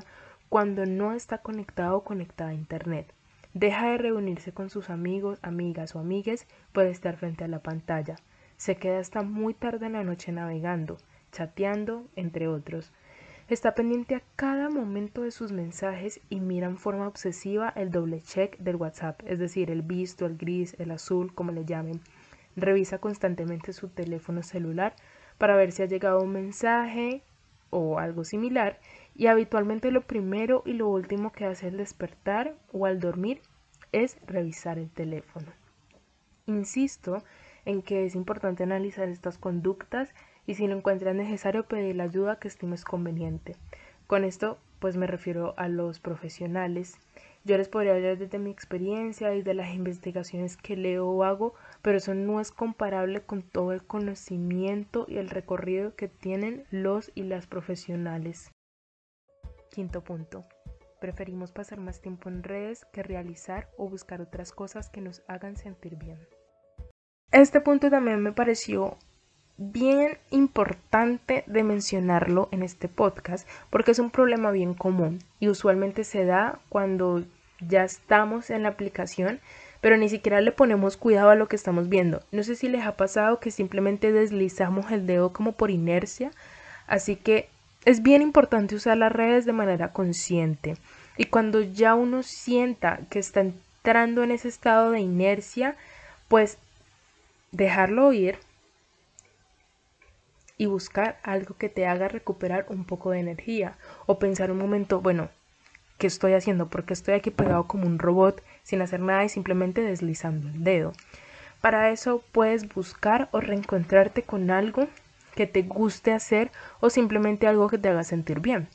cuando 0.49 0.85
no 0.85 1.13
está 1.13 1.37
conectado 1.39 1.97
o 1.97 2.03
conectada 2.03 2.49
a 2.49 2.55
Internet. 2.55 3.13
Deja 3.53 3.91
de 3.91 3.97
reunirse 3.97 4.53
con 4.53 4.69
sus 4.69 4.89
amigos, 4.89 5.39
amigas 5.41 5.95
o 5.95 5.99
amigues 5.99 6.47
por 6.71 6.85
estar 6.85 7.17
frente 7.17 7.43
a 7.43 7.47
la 7.47 7.59
pantalla. 7.59 8.15
Se 8.57 8.77
queda 8.77 8.99
hasta 8.99 9.23
muy 9.23 9.53
tarde 9.53 9.87
en 9.87 9.93
la 9.93 10.03
noche 10.03 10.31
navegando, 10.31 10.97
chateando, 11.31 12.07
entre 12.15 12.47
otros. 12.47 12.91
Está 13.51 13.75
pendiente 13.75 14.15
a 14.15 14.23
cada 14.37 14.69
momento 14.69 15.23
de 15.23 15.31
sus 15.31 15.51
mensajes 15.51 16.21
y 16.29 16.39
mira 16.39 16.67
en 16.67 16.77
forma 16.77 17.05
obsesiva 17.05 17.73
el 17.75 17.91
doble 17.91 18.21
check 18.21 18.57
del 18.59 18.77
WhatsApp, 18.77 19.19
es 19.25 19.39
decir, 19.39 19.69
el 19.69 19.81
visto, 19.81 20.25
el 20.25 20.37
gris, 20.37 20.73
el 20.79 20.89
azul, 20.89 21.35
como 21.35 21.51
le 21.51 21.65
llamen. 21.65 21.99
Revisa 22.55 22.99
constantemente 22.99 23.73
su 23.73 23.89
teléfono 23.89 24.41
celular 24.41 24.95
para 25.37 25.57
ver 25.57 25.73
si 25.73 25.83
ha 25.83 25.85
llegado 25.85 26.21
un 26.21 26.31
mensaje 26.31 27.23
o 27.71 27.99
algo 27.99 28.23
similar 28.23 28.79
y 29.15 29.27
habitualmente 29.27 29.91
lo 29.91 29.99
primero 29.99 30.63
y 30.65 30.71
lo 30.71 30.87
último 30.87 31.33
que 31.33 31.43
hace 31.43 31.67
al 31.67 31.75
despertar 31.75 32.55
o 32.71 32.85
al 32.85 33.01
dormir 33.01 33.41
es 33.91 34.15
revisar 34.25 34.79
el 34.79 34.89
teléfono. 34.89 35.47
Insisto 36.45 37.21
en 37.65 37.81
que 37.81 38.05
es 38.05 38.15
importante 38.15 38.63
analizar 38.63 39.09
estas 39.09 39.37
conductas 39.37 40.13
y 40.51 40.53
si 40.53 40.67
lo 40.67 40.75
encuentras 40.75 41.15
necesario 41.15 41.65
pedir 41.65 41.95
la 41.95 42.03
ayuda 42.03 42.37
que 42.37 42.49
estimes 42.49 42.83
conveniente. 42.83 43.55
Con 44.05 44.25
esto 44.25 44.57
pues 44.79 44.97
me 44.97 45.07
refiero 45.07 45.53
a 45.55 45.69
los 45.69 46.01
profesionales. 46.01 46.97
Yo 47.45 47.57
les 47.57 47.69
podría 47.69 47.93
hablar 47.93 48.17
desde 48.17 48.37
mi 48.37 48.51
experiencia 48.51 49.33
y 49.33 49.43
de 49.43 49.53
las 49.53 49.73
investigaciones 49.73 50.57
que 50.57 50.75
leo 50.75 51.07
o 51.07 51.23
hago, 51.23 51.53
pero 51.81 51.99
eso 51.99 52.15
no 52.15 52.41
es 52.41 52.51
comparable 52.51 53.21
con 53.21 53.43
todo 53.43 53.71
el 53.71 53.81
conocimiento 53.85 55.05
y 55.07 55.19
el 55.19 55.29
recorrido 55.29 55.95
que 55.95 56.09
tienen 56.09 56.65
los 56.69 57.13
y 57.15 57.23
las 57.23 57.47
profesionales. 57.47 58.51
Quinto 59.69 60.03
punto. 60.03 60.43
Preferimos 60.99 61.53
pasar 61.53 61.79
más 61.79 62.01
tiempo 62.01 62.27
en 62.27 62.43
redes 62.43 62.83
que 62.91 63.03
realizar 63.03 63.69
o 63.77 63.87
buscar 63.87 64.19
otras 64.19 64.51
cosas 64.51 64.89
que 64.89 64.99
nos 64.99 65.23
hagan 65.29 65.55
sentir 65.55 65.95
bien. 65.95 66.19
Este 67.31 67.61
punto 67.61 67.89
también 67.89 68.19
me 68.19 68.33
pareció 68.33 68.97
bien 69.57 70.17
importante 70.29 71.43
de 71.47 71.63
mencionarlo 71.63 72.49
en 72.51 72.63
este 72.63 72.87
podcast 72.87 73.47
porque 73.69 73.91
es 73.91 73.99
un 73.99 74.09
problema 74.09 74.51
bien 74.51 74.73
común 74.73 75.19
y 75.39 75.49
usualmente 75.49 76.03
se 76.03 76.25
da 76.25 76.59
cuando 76.69 77.23
ya 77.59 77.83
estamos 77.83 78.49
en 78.49 78.63
la 78.63 78.69
aplicación 78.69 79.39
pero 79.81 79.97
ni 79.97 80.09
siquiera 80.09 80.41
le 80.41 80.51
ponemos 80.51 80.95
cuidado 80.95 81.31
a 81.31 81.35
lo 81.35 81.47
que 81.47 81.55
estamos 81.55 81.89
viendo. 81.89 82.21
No 82.31 82.43
sé 82.43 82.55
si 82.55 82.69
les 82.69 82.85
ha 82.85 82.95
pasado 82.95 83.39
que 83.39 83.49
simplemente 83.49 84.11
deslizamos 84.11 84.91
el 84.91 85.07
dedo 85.07 85.33
como 85.33 85.53
por 85.53 85.71
inercia, 85.71 86.31
así 86.85 87.15
que 87.15 87.49
es 87.83 88.03
bien 88.03 88.21
importante 88.21 88.75
usar 88.75 88.97
las 88.97 89.11
redes 89.11 89.45
de 89.45 89.53
manera 89.53 89.91
consciente 89.91 90.77
y 91.17 91.25
cuando 91.25 91.61
ya 91.61 91.95
uno 91.95 92.23
sienta 92.23 92.99
que 93.09 93.19
está 93.19 93.41
entrando 93.41 94.23
en 94.23 94.31
ese 94.31 94.47
estado 94.47 94.91
de 94.91 94.99
inercia, 94.99 95.75
pues 96.27 96.57
dejarlo 97.51 98.13
ir 98.13 98.37
y 100.61 100.67
buscar 100.67 101.17
algo 101.23 101.57
que 101.57 101.69
te 101.69 101.87
haga 101.87 102.07
recuperar 102.07 102.67
un 102.69 102.85
poco 102.85 103.09
de 103.09 103.19
energía 103.19 103.79
o 104.05 104.19
pensar 104.19 104.51
un 104.51 104.59
momento, 104.59 105.01
bueno, 105.01 105.29
¿qué 105.97 106.05
estoy 106.05 106.33
haciendo? 106.33 106.67
Porque 106.67 106.93
estoy 106.93 107.15
aquí 107.15 107.31
pegado 107.31 107.65
como 107.65 107.87
un 107.87 107.97
robot 107.97 108.43
sin 108.61 108.83
hacer 108.83 108.99
nada 108.99 109.25
y 109.25 109.29
simplemente 109.29 109.81
deslizando 109.81 110.49
el 110.49 110.63
dedo. 110.63 110.93
Para 111.61 111.89
eso 111.89 112.23
puedes 112.31 112.71
buscar 112.71 113.27
o 113.31 113.41
reencontrarte 113.41 114.21
con 114.21 114.51
algo 114.51 114.87
que 115.33 115.47
te 115.47 115.63
guste 115.63 116.13
hacer 116.13 116.51
o 116.79 116.91
simplemente 116.91 117.47
algo 117.47 117.67
que 117.67 117.79
te 117.79 117.89
haga 117.89 118.03
sentir 118.03 118.39
bien 118.39 118.67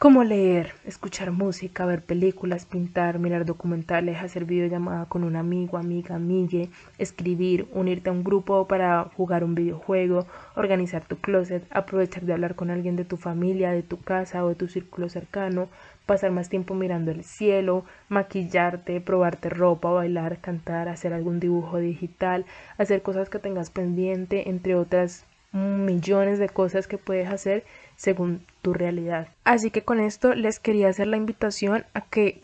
como 0.00 0.24
leer, 0.24 0.72
escuchar 0.86 1.30
música, 1.30 1.84
ver 1.84 2.02
películas, 2.02 2.64
pintar, 2.64 3.18
mirar 3.18 3.44
documentales, 3.44 4.16
hacer 4.16 4.46
videollamada 4.46 5.04
con 5.04 5.24
un 5.24 5.36
amigo, 5.36 5.76
amiga, 5.76 6.14
amigue, 6.14 6.70
escribir, 6.96 7.68
unirte 7.74 8.08
a 8.08 8.14
un 8.14 8.24
grupo 8.24 8.66
para 8.66 9.10
jugar 9.14 9.44
un 9.44 9.54
videojuego, 9.54 10.26
organizar 10.56 11.04
tu 11.04 11.18
closet, 11.18 11.66
aprovechar 11.70 12.22
de 12.22 12.32
hablar 12.32 12.54
con 12.54 12.70
alguien 12.70 12.96
de 12.96 13.04
tu 13.04 13.18
familia, 13.18 13.72
de 13.72 13.82
tu 13.82 14.00
casa 14.00 14.42
o 14.42 14.48
de 14.48 14.54
tu 14.54 14.68
círculo 14.68 15.10
cercano, 15.10 15.68
pasar 16.06 16.30
más 16.30 16.48
tiempo 16.48 16.74
mirando 16.74 17.10
el 17.10 17.22
cielo, 17.22 17.84
maquillarte, 18.08 19.02
probarte 19.02 19.50
ropa, 19.50 19.90
bailar, 19.90 20.38
cantar, 20.38 20.88
hacer 20.88 21.12
algún 21.12 21.40
dibujo 21.40 21.76
digital, 21.76 22.46
hacer 22.78 23.02
cosas 23.02 23.28
que 23.28 23.38
tengas 23.38 23.68
pendiente, 23.68 24.48
entre 24.48 24.76
otras 24.76 25.26
millones 25.52 26.38
de 26.38 26.48
cosas 26.48 26.86
que 26.86 26.98
puedes 26.98 27.28
hacer 27.28 27.64
según 27.96 28.46
tu 28.62 28.72
realidad. 28.72 29.28
Así 29.44 29.70
que 29.70 29.82
con 29.82 30.00
esto 30.00 30.34
les 30.34 30.60
quería 30.60 30.88
hacer 30.88 31.06
la 31.06 31.16
invitación 31.16 31.84
a 31.94 32.02
que 32.02 32.40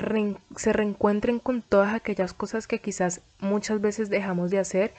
se 0.57 0.73
reencuentren 0.73 1.39
con 1.39 1.63
todas 1.63 1.95
aquellas 1.95 2.33
cosas 2.33 2.67
que 2.67 2.81
quizás 2.81 3.21
muchas 3.41 3.81
veces 3.81 4.11
dejamos 4.11 4.51
de 4.51 4.59
hacer 4.59 4.93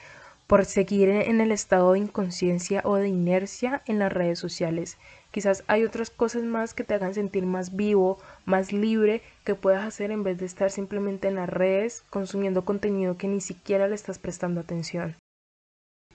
por 0.46 0.64
seguir 0.64 1.10
en 1.10 1.42
el 1.42 1.52
estado 1.52 1.92
de 1.92 1.98
inconsciencia 1.98 2.80
o 2.84 2.96
de 2.96 3.08
inercia 3.08 3.82
en 3.84 3.98
las 3.98 4.10
redes 4.10 4.38
sociales. 4.38 4.96
Quizás 5.30 5.62
hay 5.66 5.84
otras 5.84 6.08
cosas 6.08 6.42
más 6.42 6.72
que 6.72 6.84
te 6.84 6.94
hagan 6.94 7.12
sentir 7.12 7.44
más 7.44 7.76
vivo, 7.76 8.18
más 8.46 8.72
libre, 8.72 9.20
que 9.44 9.54
puedas 9.54 9.84
hacer 9.84 10.10
en 10.10 10.22
vez 10.22 10.38
de 10.38 10.46
estar 10.46 10.70
simplemente 10.70 11.28
en 11.28 11.34
las 11.34 11.50
redes 11.50 12.02
consumiendo 12.08 12.64
contenido 12.64 13.18
que 13.18 13.28
ni 13.28 13.42
siquiera 13.42 13.88
le 13.88 13.94
estás 13.94 14.18
prestando 14.18 14.60
atención. 14.60 15.16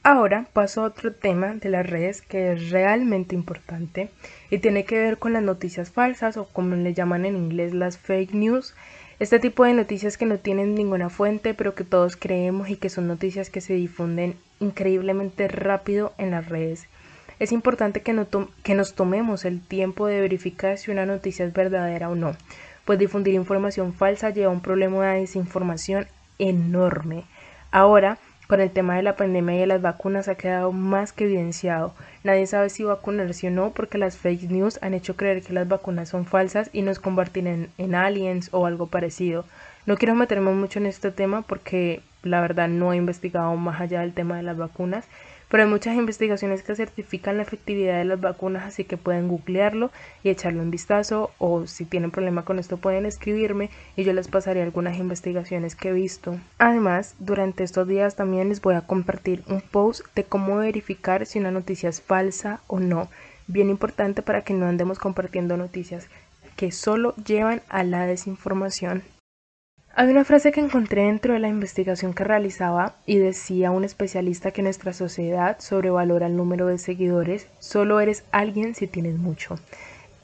Ahora 0.05 0.47
paso 0.51 0.81
a 0.81 0.87
otro 0.87 1.13
tema 1.13 1.53
de 1.53 1.69
las 1.69 1.89
redes 1.89 2.21
que 2.21 2.51
es 2.51 2.71
realmente 2.71 3.35
importante 3.35 4.09
y 4.49 4.57
tiene 4.57 4.83
que 4.83 4.99
ver 4.99 5.17
con 5.17 5.31
las 5.31 5.43
noticias 5.43 5.91
falsas 5.91 6.35
o 6.35 6.43
como 6.43 6.75
le 6.75 6.93
llaman 6.93 7.25
en 7.25 7.37
inglés 7.37 7.73
las 7.73 7.97
fake 7.97 8.33
news. 8.33 8.75
Este 9.19 9.39
tipo 9.39 9.63
de 9.63 9.73
noticias 9.73 10.17
que 10.17 10.25
no 10.25 10.39
tienen 10.39 10.75
ninguna 10.75 11.09
fuente 11.09 11.53
pero 11.53 11.73
que 11.73 11.85
todos 11.85 12.17
creemos 12.17 12.69
y 12.69 12.75
que 12.75 12.89
son 12.89 13.07
noticias 13.07 13.49
que 13.49 13.61
se 13.61 13.75
difunden 13.75 14.35
increíblemente 14.59 15.47
rápido 15.47 16.11
en 16.17 16.31
las 16.31 16.49
redes. 16.49 16.87
Es 17.39 17.53
importante 17.53 18.01
que, 18.01 18.11
nos 18.11 18.95
tomemos 18.95 19.45
el 19.45 19.65
tiempo 19.65 20.07
de 20.07 20.19
verificar 20.19 20.77
si 20.77 20.91
una 20.91 21.05
noticia 21.05 21.45
es 21.45 21.53
verdadera 21.53 22.09
o 22.09 22.15
no, 22.15 22.35
pues 22.83 22.99
difundir 22.99 23.35
información 23.35 23.93
falsa 23.93 24.31
lleva 24.31 24.51
a 24.51 24.55
un 24.55 24.61
problema 24.61 25.13
de 25.13 25.21
desinformación 25.21 26.07
enorme. 26.39 27.23
Ahora, 27.71 28.17
con 28.47 28.61
el 28.61 28.71
tema 28.71 28.95
de 28.95 29.03
la 29.03 29.15
pandemia 29.15 29.55
y 29.55 29.59
de 29.59 29.67
las 29.67 29.81
vacunas 29.81 30.27
ha 30.27 30.35
quedado 30.35 30.71
más 30.71 31.13
que 31.13 31.25
evidenciado. 31.25 31.93
Nadie 32.23 32.47
sabe 32.47 32.69
si 32.69 32.83
vacunarse 32.83 33.47
o 33.47 33.51
no 33.51 33.71
porque 33.71 33.97
las 33.97 34.17
fake 34.17 34.49
news 34.49 34.79
han 34.81 34.93
hecho 34.93 35.15
creer 35.15 35.41
que 35.41 35.53
las 35.53 35.67
vacunas 35.67 36.09
son 36.09 36.25
falsas 36.25 36.69
y 36.73 36.81
nos 36.81 36.99
convertir 36.99 37.47
en, 37.47 37.69
en 37.77 37.95
aliens 37.95 38.49
o 38.51 38.65
algo 38.65 38.87
parecido. 38.87 39.45
No 39.85 39.97
quiero 39.97 40.15
meterme 40.15 40.51
mucho 40.51 40.79
en 40.79 40.85
este 40.85 41.11
tema 41.11 41.41
porque 41.41 42.01
la 42.23 42.41
verdad 42.41 42.69
no 42.69 42.93
he 42.93 42.97
investigado 42.97 43.55
más 43.55 43.81
allá 43.81 44.01
del 44.01 44.13
tema 44.13 44.37
de 44.37 44.43
las 44.43 44.57
vacunas, 44.57 45.05
pero 45.53 45.65
hay 45.65 45.69
muchas 45.69 45.95
investigaciones 45.95 46.63
que 46.63 46.75
certifican 46.75 47.37
la 47.37 47.43
efectividad 47.43 47.99
de 47.99 48.05
las 48.05 48.19
vacunas, 48.19 48.63
así 48.63 48.85
que 48.85 48.97
pueden 48.97 49.27
googlearlo 49.27 49.91
y 50.23 50.29
echarlo 50.29 50.63
un 50.63 50.71
vistazo 50.71 51.29
o 51.37 51.67
si 51.67 51.85
tienen 51.85 52.09
problema 52.09 52.43
con 52.43 52.57
esto 52.57 52.77
pueden 52.77 53.05
escribirme 53.05 53.69
y 53.95 54.03
yo 54.03 54.13
les 54.13 54.29
pasaré 54.29 54.63
algunas 54.63 54.97
investigaciones 54.97 55.75
que 55.75 55.89
he 55.89 55.93
visto. 55.93 56.39
Además, 56.57 57.13
durante 57.19 57.63
estos 57.63 57.87
días 57.87 58.15
también 58.15 58.49
les 58.49 58.61
voy 58.61 58.73
a 58.73 58.87
compartir 58.87 59.43
un 59.47 59.61
post 59.61 60.03
de 60.15 60.23
cómo 60.23 60.57
verificar 60.57 61.27
si 61.27 61.37
una 61.37 61.51
noticia 61.51 61.87
es 61.87 62.01
falsa 62.01 62.61
o 62.65 62.79
no. 62.79 63.07
Bien 63.45 63.69
importante 63.69 64.23
para 64.23 64.41
que 64.41 64.55
no 64.55 64.65
andemos 64.65 64.97
compartiendo 64.97 65.55
noticias 65.55 66.07
que 66.55 66.71
solo 66.71 67.13
llevan 67.17 67.61
a 67.69 67.83
la 67.83 68.07
desinformación. 68.07 69.03
Hay 69.95 70.07
una 70.09 70.25
frase 70.25 70.51
que 70.51 70.59
encontré 70.59 71.03
dentro 71.03 71.33
de 71.33 71.39
la 71.39 71.49
investigación 71.49 72.15
que 72.15 72.23
realizaba 72.23 72.95
y 73.05 73.19
decía 73.19 73.69
un 73.69 73.83
especialista 73.83 74.49
que 74.49 74.63
nuestra 74.63 74.91
sociedad 74.91 75.59
sobrevalora 75.59 76.25
el 76.25 76.35
número 76.35 76.65
de 76.65 76.79
seguidores, 76.79 77.47
solo 77.59 77.99
eres 77.99 78.23
alguien 78.31 78.73
si 78.73 78.87
tienes 78.87 79.19
mucho. 79.19 79.59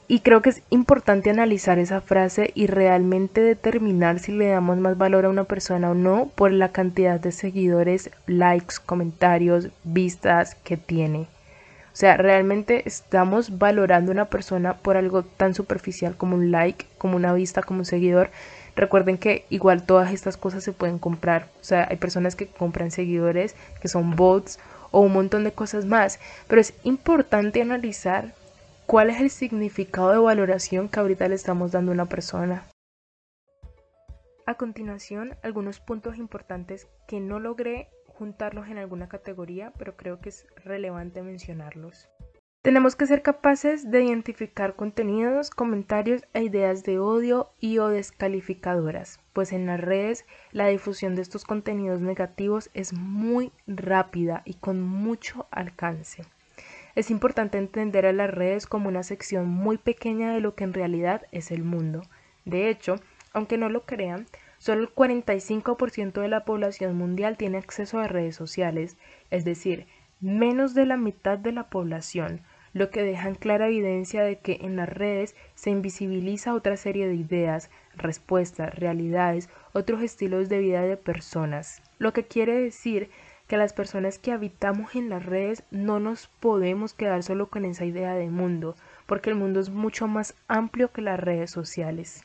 Y 0.08 0.20
creo 0.20 0.42
que 0.42 0.50
es 0.50 0.62
importante 0.70 1.30
analizar 1.30 1.78
esa 1.78 2.00
frase 2.00 2.50
y 2.56 2.66
realmente 2.66 3.42
determinar 3.42 4.18
si 4.18 4.32
le 4.32 4.48
damos 4.48 4.76
más 4.78 4.98
valor 4.98 5.24
a 5.24 5.30
una 5.30 5.44
persona 5.44 5.92
o 5.92 5.94
no 5.94 6.28
por 6.34 6.50
la 6.50 6.72
cantidad 6.72 7.20
de 7.20 7.30
seguidores, 7.30 8.10
likes, 8.26 8.74
comentarios, 8.84 9.68
vistas 9.84 10.56
que 10.56 10.78
tiene. 10.78 11.28
Sea, 12.00 12.16
realmente 12.16 12.84
estamos 12.86 13.58
valorando 13.58 14.10
a 14.10 14.14
una 14.14 14.30
persona 14.30 14.78
por 14.78 14.96
algo 14.96 15.22
tan 15.22 15.54
superficial 15.54 16.16
como 16.16 16.34
un 16.34 16.50
like, 16.50 16.86
como 16.96 17.14
una 17.14 17.34
vista, 17.34 17.62
como 17.62 17.80
un 17.80 17.84
seguidor. 17.84 18.30
Recuerden 18.74 19.18
que 19.18 19.44
igual 19.50 19.82
todas 19.82 20.10
estas 20.10 20.38
cosas 20.38 20.64
se 20.64 20.72
pueden 20.72 20.98
comprar. 20.98 21.48
O 21.60 21.64
sea, 21.64 21.86
hay 21.90 21.98
personas 21.98 22.36
que 22.36 22.46
compran 22.46 22.90
seguidores, 22.90 23.54
que 23.82 23.88
son 23.88 24.16
bots 24.16 24.58
o 24.92 25.00
un 25.00 25.12
montón 25.12 25.44
de 25.44 25.52
cosas 25.52 25.84
más. 25.84 26.20
Pero 26.48 26.62
es 26.62 26.72
importante 26.84 27.60
analizar 27.60 28.32
cuál 28.86 29.10
es 29.10 29.20
el 29.20 29.28
significado 29.28 30.10
de 30.10 30.20
valoración 30.20 30.88
que 30.88 31.00
ahorita 31.00 31.28
le 31.28 31.34
estamos 31.34 31.70
dando 31.70 31.92
a 31.92 31.96
una 31.96 32.06
persona. 32.06 32.64
A 34.46 34.54
continuación, 34.54 35.36
algunos 35.42 35.80
puntos 35.80 36.16
importantes 36.16 36.88
que 37.06 37.20
no 37.20 37.40
logré 37.40 37.90
juntarlos 38.20 38.68
en 38.68 38.76
alguna 38.76 39.08
categoría, 39.08 39.72
pero 39.78 39.96
creo 39.96 40.20
que 40.20 40.28
es 40.28 40.46
relevante 40.62 41.22
mencionarlos. 41.22 42.10
Tenemos 42.60 42.94
que 42.94 43.06
ser 43.06 43.22
capaces 43.22 43.90
de 43.90 44.04
identificar 44.04 44.76
contenidos, 44.76 45.48
comentarios 45.48 46.26
e 46.34 46.42
ideas 46.42 46.82
de 46.82 46.98
odio 46.98 47.48
y 47.60 47.78
o 47.78 47.88
descalificadoras, 47.88 49.20
pues 49.32 49.52
en 49.52 49.64
las 49.64 49.80
redes 49.80 50.26
la 50.52 50.66
difusión 50.66 51.14
de 51.14 51.22
estos 51.22 51.46
contenidos 51.46 52.02
negativos 52.02 52.68
es 52.74 52.92
muy 52.92 53.52
rápida 53.66 54.42
y 54.44 54.52
con 54.52 54.82
mucho 54.82 55.46
alcance. 55.50 56.24
Es 56.94 57.10
importante 57.10 57.56
entender 57.56 58.04
a 58.04 58.12
las 58.12 58.28
redes 58.28 58.66
como 58.66 58.90
una 58.90 59.02
sección 59.02 59.48
muy 59.48 59.78
pequeña 59.78 60.34
de 60.34 60.40
lo 60.40 60.54
que 60.54 60.64
en 60.64 60.74
realidad 60.74 61.22
es 61.32 61.50
el 61.50 61.64
mundo. 61.64 62.02
De 62.44 62.68
hecho, 62.68 62.96
aunque 63.32 63.56
no 63.56 63.70
lo 63.70 63.86
crean, 63.86 64.26
solo 64.60 64.82
el 64.82 64.94
45% 64.94 66.20
de 66.20 66.28
la 66.28 66.44
población 66.44 66.94
mundial 66.94 67.38
tiene 67.38 67.56
acceso 67.56 67.98
a 67.98 68.08
redes 68.08 68.36
sociales, 68.36 68.98
es 69.30 69.46
decir, 69.46 69.86
menos 70.20 70.74
de 70.74 70.84
la 70.84 70.98
mitad 70.98 71.38
de 71.38 71.50
la 71.50 71.70
población, 71.70 72.42
lo 72.74 72.90
que 72.90 73.02
deja 73.02 73.28
en 73.28 73.36
clara 73.36 73.68
evidencia 73.68 74.22
de 74.22 74.38
que 74.38 74.58
en 74.60 74.76
las 74.76 74.88
redes 74.88 75.34
se 75.54 75.70
invisibiliza 75.70 76.54
otra 76.54 76.76
serie 76.76 77.08
de 77.08 77.14
ideas, 77.14 77.70
respuestas, 77.96 78.74
realidades, 78.74 79.48
otros 79.72 80.02
estilos 80.02 80.50
de 80.50 80.58
vida 80.58 80.82
de 80.82 80.98
personas. 80.98 81.82
Lo 81.98 82.12
que 82.12 82.24
quiere 82.24 82.60
decir 82.60 83.08
que 83.46 83.56
las 83.56 83.72
personas 83.72 84.18
que 84.18 84.30
habitamos 84.30 84.94
en 84.94 85.08
las 85.08 85.24
redes 85.24 85.64
no 85.70 86.00
nos 86.00 86.26
podemos 86.28 86.92
quedar 86.92 87.22
solo 87.22 87.48
con 87.48 87.64
esa 87.64 87.86
idea 87.86 88.14
de 88.14 88.28
mundo, 88.28 88.76
porque 89.06 89.30
el 89.30 89.36
mundo 89.36 89.58
es 89.58 89.70
mucho 89.70 90.06
más 90.06 90.36
amplio 90.48 90.92
que 90.92 91.00
las 91.00 91.18
redes 91.18 91.50
sociales. 91.50 92.24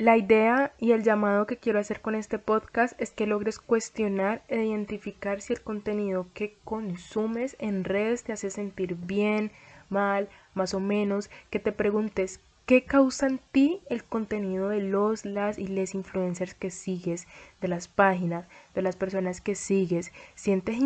La 0.00 0.16
idea 0.16 0.72
y 0.78 0.92
el 0.92 1.02
llamado 1.02 1.46
que 1.46 1.58
quiero 1.58 1.78
hacer 1.78 2.00
con 2.00 2.14
este 2.14 2.38
podcast 2.38 2.98
es 2.98 3.10
que 3.10 3.26
logres 3.26 3.58
cuestionar 3.58 4.42
e 4.48 4.64
identificar 4.64 5.42
si 5.42 5.52
el 5.52 5.60
contenido 5.60 6.26
que 6.32 6.56
consumes 6.64 7.54
en 7.58 7.84
redes 7.84 8.24
te 8.24 8.32
hace 8.32 8.48
sentir 8.48 8.94
bien, 8.94 9.52
mal, 9.90 10.30
más 10.54 10.72
o 10.72 10.80
menos, 10.80 11.28
que 11.50 11.58
te 11.58 11.70
preguntes 11.70 12.40
¿Qué 12.64 12.84
causa 12.84 13.26
en 13.26 13.40
ti 13.52 13.82
el 13.90 14.04
contenido 14.04 14.70
de 14.70 14.80
los, 14.80 15.26
las 15.26 15.58
y 15.58 15.66
les 15.66 15.94
influencers 15.94 16.54
que 16.54 16.70
sigues, 16.70 17.26
de 17.60 17.68
las 17.68 17.88
páginas, 17.88 18.46
de 18.74 18.80
las 18.80 18.96
personas 18.96 19.42
que 19.42 19.54
sigues? 19.54 20.12
¿Sientes 20.34 20.78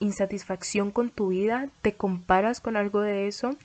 insatisfacción 0.00 0.90
con 0.90 1.08
tu 1.08 1.28
vida? 1.28 1.70
¿Te 1.80 1.94
comparas 1.94 2.60
con 2.60 2.76
algo 2.76 3.00
de 3.00 3.26
eso? 3.26 3.56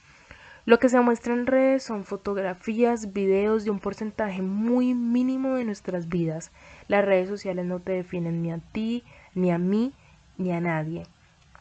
Lo 0.66 0.80
que 0.80 0.90
se 0.90 1.00
muestra 1.00 1.32
en 1.34 1.46
redes 1.46 1.84
son 1.84 2.06
fotografías, 2.06 3.14
videos 3.14 3.66
de 3.66 3.70
un 3.70 3.80
porcentaje 3.80 4.42
muy 4.42 4.96
mínimo 4.96 5.54
de 5.54 5.64
nuestras 5.64 6.10
vidas. 6.10 6.52
Las 6.88 7.06
redes 7.06 7.30
sociales 7.30 7.66
no 7.68 7.80
te 7.80 7.92
definen 7.92 8.42
ni 8.42 8.52
a 8.52 8.58
ti, 8.72 9.04
ni 9.36 9.52
a 9.52 9.60
mí, 9.60 9.94
ni 10.40 10.52
a 10.54 10.60
nadie. 10.60 11.04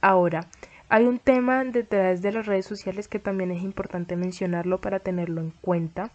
Ahora, 0.01 0.47
hay 0.89 1.05
un 1.05 1.19
tema 1.19 1.63
detrás 1.65 2.23
de 2.23 2.33
las 2.33 2.47
redes 2.47 2.65
sociales 2.65 3.07
que 3.07 3.19
también 3.19 3.51
es 3.51 3.63
importante 3.63 4.17
mencionarlo 4.17 4.81
para 4.81 5.01
tenerlo 5.01 5.43
en 5.43 5.51
cuenta 5.61 6.11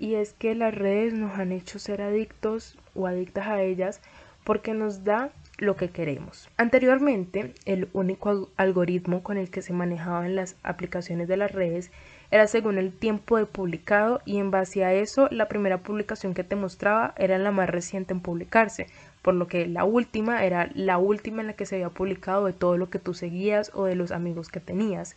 y 0.00 0.16
es 0.16 0.32
que 0.32 0.56
las 0.56 0.74
redes 0.74 1.14
nos 1.14 1.38
han 1.38 1.52
hecho 1.52 1.78
ser 1.78 2.02
adictos 2.02 2.76
o 2.96 3.06
adictas 3.06 3.46
a 3.46 3.62
ellas 3.62 4.00
porque 4.42 4.74
nos 4.74 5.04
da 5.04 5.30
lo 5.58 5.76
que 5.76 5.90
queremos. 5.90 6.48
Anteriormente, 6.56 7.54
el 7.64 7.88
único 7.92 8.50
algoritmo 8.56 9.22
con 9.22 9.38
el 9.38 9.50
que 9.50 9.62
se 9.62 9.72
manejaban 9.72 10.36
las 10.36 10.56
aplicaciones 10.62 11.28
de 11.28 11.36
las 11.36 11.52
redes 11.52 11.90
era 12.30 12.46
según 12.46 12.78
el 12.78 12.92
tiempo 12.92 13.36
de 13.36 13.46
publicado 13.46 14.20
y 14.24 14.38
en 14.38 14.50
base 14.50 14.84
a 14.84 14.92
eso 14.92 15.28
la 15.30 15.48
primera 15.48 15.78
publicación 15.78 16.34
que 16.34 16.44
te 16.44 16.56
mostraba 16.56 17.14
era 17.16 17.38
la 17.38 17.50
más 17.50 17.70
reciente 17.70 18.12
en 18.12 18.20
publicarse 18.20 18.86
por 19.26 19.34
lo 19.34 19.48
que 19.48 19.66
la 19.66 19.82
última 19.82 20.44
era 20.44 20.70
la 20.74 20.98
última 20.98 21.40
en 21.40 21.48
la 21.48 21.54
que 21.54 21.66
se 21.66 21.74
había 21.74 21.88
publicado 21.88 22.46
de 22.46 22.52
todo 22.52 22.76
lo 22.78 22.90
que 22.90 23.00
tú 23.00 23.12
seguías 23.12 23.72
o 23.74 23.84
de 23.84 23.96
los 23.96 24.12
amigos 24.12 24.48
que 24.50 24.60
tenías. 24.60 25.16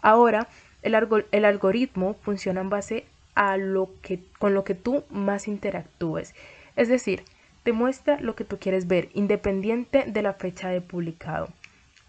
Ahora, 0.00 0.46
el, 0.82 0.96
el 1.32 1.44
algoritmo 1.44 2.14
funciona 2.22 2.60
en 2.60 2.70
base 2.70 3.04
a 3.34 3.56
lo 3.56 3.90
que, 4.00 4.20
con 4.38 4.54
lo 4.54 4.62
que 4.62 4.76
tú 4.76 5.02
más 5.10 5.48
interactúes. 5.48 6.36
Es 6.76 6.86
decir, 6.86 7.24
te 7.64 7.72
muestra 7.72 8.20
lo 8.20 8.36
que 8.36 8.44
tú 8.44 8.58
quieres 8.60 8.86
ver, 8.86 9.08
independiente 9.12 10.04
de 10.06 10.22
la 10.22 10.34
fecha 10.34 10.68
de 10.68 10.80
publicado. 10.80 11.48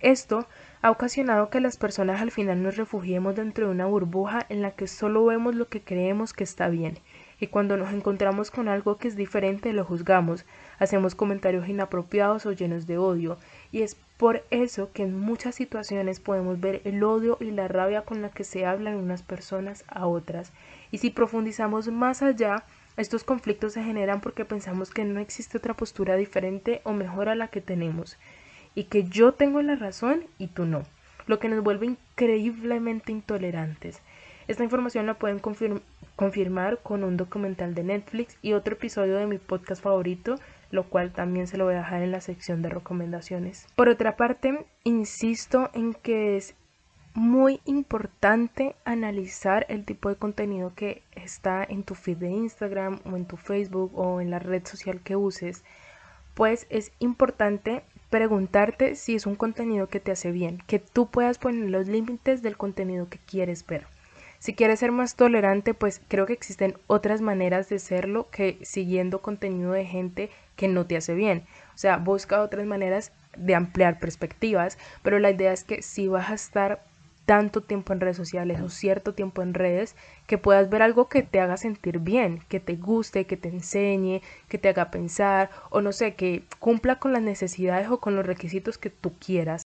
Esto 0.01 0.45
ha 0.81 0.91
ocasionado 0.91 1.49
que 1.49 1.59
las 1.59 1.75
personas 1.75 2.21
al 2.21 2.31
final 2.31 2.63
nos 2.63 2.77
refugiemos 2.77 3.35
dentro 3.35 3.65
de 3.65 3.71
una 3.73 3.85
burbuja 3.85 4.45
en 4.47 4.61
la 4.61 4.71
que 4.71 4.87
solo 4.87 5.25
vemos 5.25 5.55
lo 5.55 5.67
que 5.67 5.81
creemos 5.81 6.31
que 6.31 6.45
está 6.45 6.69
bien. 6.69 6.99
Y 7.41 7.47
cuando 7.47 7.75
nos 7.75 7.93
encontramos 7.93 8.49
con 8.49 8.69
algo 8.69 8.97
que 8.97 9.09
es 9.09 9.17
diferente 9.17 9.73
lo 9.73 9.83
juzgamos, 9.83 10.45
hacemos 10.77 11.15
comentarios 11.15 11.67
inapropiados 11.67 12.45
o 12.45 12.53
llenos 12.53 12.87
de 12.87 12.97
odio, 12.97 13.37
y 13.71 13.81
es 13.81 13.95
por 14.17 14.43
eso 14.51 14.91
que 14.91 15.03
en 15.03 15.17
muchas 15.17 15.55
situaciones 15.55 16.19
podemos 16.19 16.59
ver 16.59 16.81
el 16.83 17.03
odio 17.03 17.37
y 17.39 17.51
la 17.51 17.67
rabia 17.67 18.01
con 18.01 18.21
la 18.21 18.29
que 18.29 18.43
se 18.43 18.65
hablan 18.65 18.95
unas 18.95 19.23
personas 19.23 19.85
a 19.87 20.07
otras, 20.07 20.51
y 20.91 20.97
si 20.97 21.09
profundizamos 21.09 21.87
más 21.89 22.21
allá, 22.21 22.63
estos 22.97 23.23
conflictos 23.23 23.73
se 23.73 23.83
generan 23.83 24.19
porque 24.19 24.43
pensamos 24.43 24.91
que 24.91 25.05
no 25.05 25.21
existe 25.21 25.57
otra 25.57 25.73
postura 25.73 26.17
diferente 26.17 26.81
o 26.83 26.91
mejor 26.91 27.29
a 27.29 27.35
la 27.35 27.47
que 27.47 27.61
tenemos, 27.61 28.17
y 28.75 28.85
que 28.85 29.03
yo 29.03 29.33
tengo 29.33 29.61
la 29.61 29.75
razón 29.75 30.25
y 30.37 30.47
tú 30.47 30.65
no, 30.65 30.83
lo 31.27 31.39
que 31.39 31.49
nos 31.49 31.63
vuelve 31.63 31.85
increíblemente 31.85 33.11
intolerantes. 33.11 34.01
Esta 34.47 34.63
información 34.63 35.05
la 35.05 35.13
pueden 35.13 35.39
confirmar 36.15 36.79
con 36.81 37.03
un 37.03 37.17
documental 37.17 37.75
de 37.75 37.83
Netflix 37.83 38.37
y 38.41 38.53
otro 38.53 38.73
episodio 38.73 39.15
de 39.17 39.27
mi 39.27 39.37
podcast 39.37 39.83
favorito, 39.83 40.35
lo 40.71 40.85
cual 40.85 41.11
también 41.11 41.45
se 41.45 41.57
lo 41.57 41.65
voy 41.65 41.75
a 41.75 41.79
dejar 41.79 42.01
en 42.01 42.11
la 42.11 42.19
sección 42.19 42.63
de 42.63 42.69
recomendaciones. 42.69 43.67
Por 43.75 43.89
otra 43.89 44.17
parte, 44.17 44.65
insisto 44.83 45.69
en 45.73 45.93
que 45.93 46.35
es 46.35 46.55
muy 47.13 47.59
importante 47.65 48.75
analizar 48.85 49.65
el 49.69 49.85
tipo 49.85 50.09
de 50.09 50.15
contenido 50.15 50.73
que 50.75 51.03
está 51.11 51.63
en 51.63 51.83
tu 51.83 51.93
feed 51.93 52.17
de 52.17 52.31
Instagram 52.31 53.01
o 53.05 53.15
en 53.15 53.25
tu 53.25 53.37
Facebook 53.37 53.91
o 53.93 54.21
en 54.21 54.31
la 54.31 54.39
red 54.39 54.65
social 54.65 55.01
que 55.01 55.15
uses, 55.15 55.63
pues 56.33 56.65
es 56.69 56.91
importante 56.99 57.83
preguntarte 58.09 58.95
si 58.95 59.15
es 59.15 59.25
un 59.25 59.35
contenido 59.35 59.87
que 59.87 59.99
te 59.99 60.11
hace 60.11 60.31
bien, 60.31 60.63
que 60.67 60.79
tú 60.79 61.07
puedas 61.07 61.37
poner 61.37 61.69
los 61.69 61.87
límites 61.87 62.41
del 62.41 62.57
contenido 62.57 63.09
que 63.09 63.19
quieres 63.19 63.65
ver. 63.65 63.85
Si 64.39 64.53
quieres 64.53 64.79
ser 64.79 64.91
más 64.91 65.15
tolerante, 65.15 65.73
pues 65.73 66.01
creo 66.07 66.25
que 66.25 66.33
existen 66.33 66.77
otras 66.87 67.19
maneras 67.19 67.67
de 67.67 67.77
serlo 67.77 68.29
que 68.31 68.57
siguiendo 68.61 69.21
contenido 69.21 69.73
de 69.73 69.85
gente 69.85 70.29
que 70.55 70.69
no 70.69 70.85
te 70.85 70.95
hace 70.95 71.13
bien. 71.13 71.43
O 71.75 71.77
sea, 71.77 71.97
busca 71.97 72.41
otras 72.41 72.65
maneras 72.65 73.11
de 73.37 73.55
ampliar 73.55 73.99
perspectivas, 73.99 74.77
pero 75.03 75.19
la 75.19 75.31
idea 75.31 75.51
es 75.51 75.65
que 75.65 75.81
si 75.81 76.07
vas 76.07 76.29
a 76.29 76.35
estar 76.35 76.83
tanto 77.29 77.61
tiempo 77.61 77.93
en 77.93 77.99
redes 77.99 78.17
sociales 78.17 78.59
o 78.59 78.69
cierto 78.69 79.13
tiempo 79.13 79.43
en 79.43 79.53
redes, 79.53 79.95
que 80.25 80.39
puedas 80.39 80.67
ver 80.67 80.81
algo 80.81 81.09
que 81.09 81.21
te 81.21 81.39
haga 81.39 81.57
sentir 81.57 81.99
bien, 81.99 82.39
que 82.49 82.59
te 82.59 82.75
guste, 82.75 83.25
que 83.25 83.37
te 83.37 83.49
enseñe, 83.49 84.23
que 84.47 84.57
te 84.57 84.67
haga 84.67 84.89
pensar 84.89 85.51
o 85.69 85.79
no 85.79 85.91
sé, 85.91 86.15
que 86.15 86.41
cumpla 86.57 86.95
con 86.97 87.13
las 87.13 87.21
necesidades 87.21 87.87
o 87.89 87.99
con 87.99 88.15
los 88.15 88.25
requisitos 88.25 88.79
que 88.79 88.89
tú 88.89 89.13
quieras. 89.23 89.61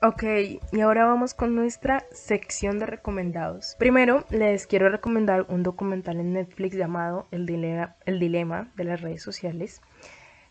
Ok, 0.00 0.22
y 0.70 0.80
ahora 0.80 1.06
vamos 1.06 1.34
con 1.34 1.56
nuestra 1.56 2.04
sección 2.12 2.78
de 2.78 2.86
recomendados. 2.86 3.74
Primero, 3.80 4.24
les 4.30 4.68
quiero 4.68 4.90
recomendar 4.90 5.44
un 5.48 5.64
documental 5.64 6.20
en 6.20 6.34
Netflix 6.34 6.76
llamado 6.76 7.26
El 7.32 7.46
Dilema, 7.46 7.96
el 8.06 8.20
Dilema 8.20 8.70
de 8.76 8.84
las 8.84 9.00
redes 9.00 9.24
sociales. 9.24 9.82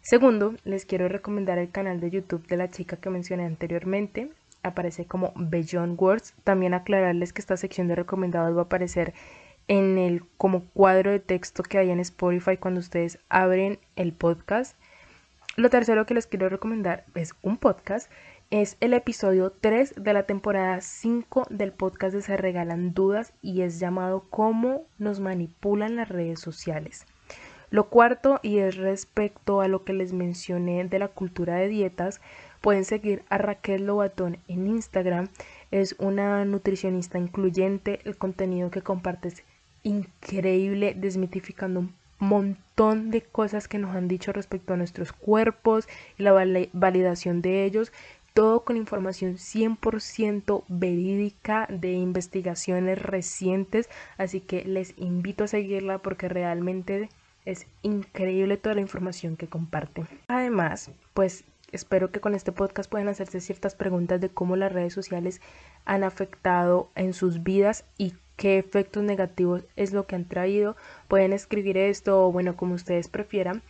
Segundo, 0.02 0.56
les 0.65 0.86
quiero 0.86 1.08
recomendar 1.08 1.60
el 1.60 1.71
canal 1.71 2.02
de 2.02 2.10
YouTube 2.10 2.45
de 2.47 2.58
la 2.58 2.69
chica 2.69 2.97
que 2.97 3.10
mencioné 3.10 3.45
anteriormente. 3.45 4.34
Aparece 4.63 5.06
como 5.06 5.34
Beyond 5.36 6.00
Words. 6.02 6.34
También 6.43 6.74
aclararles 6.74 7.34
que 7.34 7.41
esta 7.41 7.58
sección 7.58 7.88
de 7.88 7.95
recomendados 7.95 8.56
va 8.56 8.62
a 8.62 8.65
aparecer 8.65 9.13
en 9.67 9.98
el 9.98 10.24
como 10.38 10.65
cuadro 10.65 11.12
de 11.12 11.19
texto 11.19 11.63
que 11.63 11.78
hay 11.78 11.91
en 11.91 12.00
Spotify 12.00 12.58
cuando 12.58 12.80
ustedes 12.80 13.19
abren 13.30 13.80
el 13.95 14.13
podcast. 14.13 14.76
Lo 15.56 15.69
tercero 15.69 16.06
que 16.06 16.13
les 16.13 16.28
quiero 16.28 16.50
recomendar 16.50 17.06
es 17.15 17.34
un 17.41 17.58
podcast. 17.58 18.12
Es 18.50 18.78
el 18.80 18.93
episodio 18.93 19.52
3 19.52 19.93
de 19.95 20.13
la 20.13 20.24
temporada 20.24 20.82
5 20.82 21.48
del 21.52 21.72
podcast 21.72 22.15
de 22.15 22.24
Se 22.24 22.36
Regalan 22.36 22.93
Dudas 22.95 23.34
y 23.43 23.62
es 23.62 23.80
llamado 23.80 24.26
Cómo 24.32 24.88
nos 24.98 25.19
manipulan 25.19 25.95
las 25.95 26.10
redes 26.10 26.39
sociales. 26.39 27.06
Lo 27.69 27.89
cuarto, 27.89 28.39
y 28.41 28.58
es 28.58 28.78
respecto 28.78 29.62
a 29.62 29.67
lo 29.67 29.84
que 29.84 29.93
les 29.93 30.13
mencioné 30.13 30.84
de 30.86 30.98
la 30.98 31.10
cultura 31.10 31.58
de 31.58 31.67
dietas, 31.67 32.22
pueden 32.62 32.86
seguir 32.86 33.24
a 33.30 33.38
Raquel 33.38 33.86
Lobatón 33.86 34.38
en 34.48 34.67
Instagram. 34.67 35.30
Es 35.72 35.95
una 36.00 36.45
nutricionista 36.45 37.17
incluyente. 37.17 38.00
El 38.06 38.17
contenido 38.17 38.72
que 38.72 38.82
comparte 38.82 39.30
es 39.30 39.43
increíble, 39.84 40.93
desmitificando 40.95 41.80
un 41.82 41.93
montón 42.19 43.12
de 43.12 43.22
cosas 43.22 43.67
que 43.67 43.78
nos 43.78 43.95
han 43.95 44.08
dicho 44.08 44.34
respecto 44.34 44.74
a 44.74 44.78
nuestros 44.78 45.13
cuerpos 45.13 45.88
y 46.17 46.24
la 46.24 46.34
validación 46.74 47.41
de 47.41 47.63
ellos, 47.63 47.93
todo 48.34 48.63
con 48.63 48.78
información 48.78 49.36
100% 49.36 50.63
verídica 50.67 51.67
de 51.69 51.93
investigaciones 51.93 53.02
recientes, 53.02 53.89
así 54.17 54.41
que 54.41 54.63
les 54.65 54.93
invito 54.98 55.45
a 55.45 55.48
seguirla 55.48 56.00
porque 56.00 56.28
realmente 56.28 57.10
es 57.45 57.67
increíble 57.82 58.58
toda 58.58 58.76
la 58.76 58.82
información 58.82 59.36
que 59.36 59.48
comparte. 59.48 60.04
Además, 60.28 60.91
pues 61.13 61.45
espero 61.71 62.12
que 62.12 62.19
con 62.19 62.36
este 62.36 62.51
podcast 62.51 62.89
puedan 62.89 63.08
hacerse 63.08 63.41
ciertas 63.41 63.75
preguntas 63.75 64.21
de 64.21 64.29
cómo 64.29 64.55
las 64.55 64.71
redes 64.71 64.93
sociales 64.93 65.41
han 65.86 66.03
afectado 66.03 66.89
en 66.95 67.13
sus 67.13 67.43
vidas 67.43 67.86
y 67.97 68.13
qué 68.36 68.58
efectos 68.58 69.03
negativos 69.03 69.65
es 69.75 69.93
lo 69.93 70.08
que 70.08 70.15
han 70.15 70.25
traído. 70.25 70.75
Pueden 71.08 71.34
escribir 71.34 71.77
esto 71.77 72.25
o 72.25 72.32
bueno, 72.32 72.55
como 72.55 72.75
ustedes 72.75 73.10
prefieran. 73.10 73.62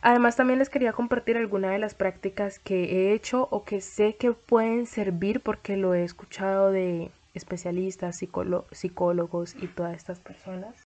Además 0.00 0.36
también 0.36 0.58
les 0.58 0.70
quería 0.70 0.92
compartir 0.92 1.36
algunas 1.36 1.72
de 1.72 1.78
las 1.78 1.94
prácticas 1.94 2.58
que 2.58 2.84
he 2.84 3.12
hecho 3.12 3.48
o 3.50 3.64
que 3.64 3.80
sé 3.80 4.16
que 4.16 4.32
pueden 4.32 4.86
servir 4.86 5.40
porque 5.40 5.76
lo 5.76 5.94
he 5.94 6.04
escuchado 6.04 6.70
de 6.70 7.10
especialistas, 7.34 8.16
psicólogos 8.16 9.54
y 9.56 9.66
todas 9.66 9.96
estas 9.96 10.20
personas. 10.20 10.82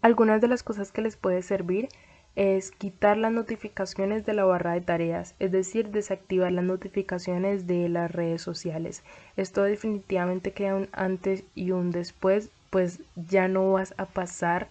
Algunas 0.00 0.40
de 0.40 0.48
las 0.48 0.62
cosas 0.62 0.92
que 0.92 1.02
les 1.02 1.16
puede 1.16 1.42
servir 1.42 1.88
es 2.34 2.70
quitar 2.70 3.18
las 3.18 3.32
notificaciones 3.32 4.24
de 4.24 4.32
la 4.32 4.44
barra 4.44 4.72
de 4.72 4.80
tareas, 4.80 5.34
es 5.38 5.52
decir, 5.52 5.90
desactivar 5.90 6.50
las 6.52 6.64
notificaciones 6.64 7.66
de 7.66 7.88
las 7.88 8.10
redes 8.10 8.40
sociales. 8.40 9.04
Esto 9.36 9.62
definitivamente 9.62 10.52
queda 10.52 10.76
un 10.76 10.88
antes 10.92 11.44
y 11.54 11.72
un 11.72 11.90
después 11.90 12.50
pues 12.70 13.00
ya 13.16 13.48
no 13.48 13.72
vas 13.72 13.92
a 13.98 14.06
pasar 14.06 14.68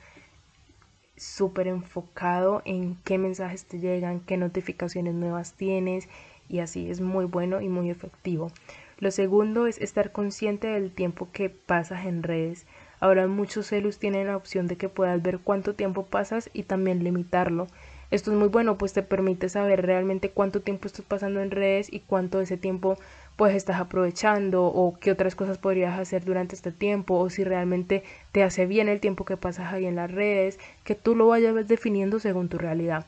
súper 1.15 1.67
enfocado 1.67 2.63
en 2.65 2.97
qué 3.03 3.19
mensajes 3.19 3.65
te 3.65 3.79
llegan, 3.79 4.21
qué 4.21 4.37
notificaciones 4.37 5.13
nuevas 5.13 5.53
tienes 5.53 6.09
y 6.49 6.59
así 6.59 6.89
es 6.89 6.99
muy 6.99 7.25
bueno 7.25 7.61
y 7.61 7.69
muy 7.69 7.91
efectivo. 7.91 8.51
Lo 8.97 9.11
segundo 9.11 9.67
es 9.67 9.79
estar 9.79 10.11
consciente 10.11 10.67
del 10.67 10.91
tiempo 10.91 11.29
que 11.31 11.49
pasas 11.51 12.05
en 12.05 12.23
redes. 12.23 12.65
Ahora 13.01 13.25
muchos 13.25 13.65
celus 13.65 13.97
tienen 13.97 14.27
la 14.27 14.37
opción 14.37 14.67
de 14.67 14.77
que 14.77 14.87
puedas 14.87 15.21
ver 15.21 15.39
cuánto 15.39 15.73
tiempo 15.73 16.05
pasas 16.05 16.51
y 16.53 16.63
también 16.63 17.03
limitarlo. 17.03 17.67
Esto 18.11 18.31
es 18.31 18.37
muy 18.37 18.47
bueno, 18.47 18.77
pues 18.77 18.93
te 18.93 19.01
permite 19.01 19.49
saber 19.49 19.83
realmente 19.83 20.29
cuánto 20.29 20.61
tiempo 20.61 20.85
estás 20.85 21.03
pasando 21.05 21.41
en 21.41 21.49
redes 21.49 21.91
y 21.91 22.01
cuánto 22.01 22.37
de 22.37 22.43
ese 22.43 22.57
tiempo 22.57 22.99
pues 23.37 23.55
estás 23.55 23.81
aprovechando 23.81 24.65
o 24.65 24.99
qué 24.99 25.11
otras 25.11 25.33
cosas 25.33 25.57
podrías 25.57 25.99
hacer 25.99 26.23
durante 26.23 26.53
este 26.53 26.71
tiempo 26.71 27.15
o 27.15 27.29
si 27.31 27.43
realmente 27.43 28.03
te 28.31 28.43
hace 28.43 28.67
bien 28.67 28.87
el 28.87 28.99
tiempo 28.99 29.25
que 29.25 29.35
pasas 29.35 29.73
ahí 29.73 29.87
en 29.87 29.95
las 29.95 30.11
redes, 30.11 30.59
que 30.83 30.93
tú 30.93 31.15
lo 31.15 31.27
vayas 31.27 31.67
definiendo 31.67 32.19
según 32.19 32.49
tu 32.49 32.59
realidad. 32.59 33.07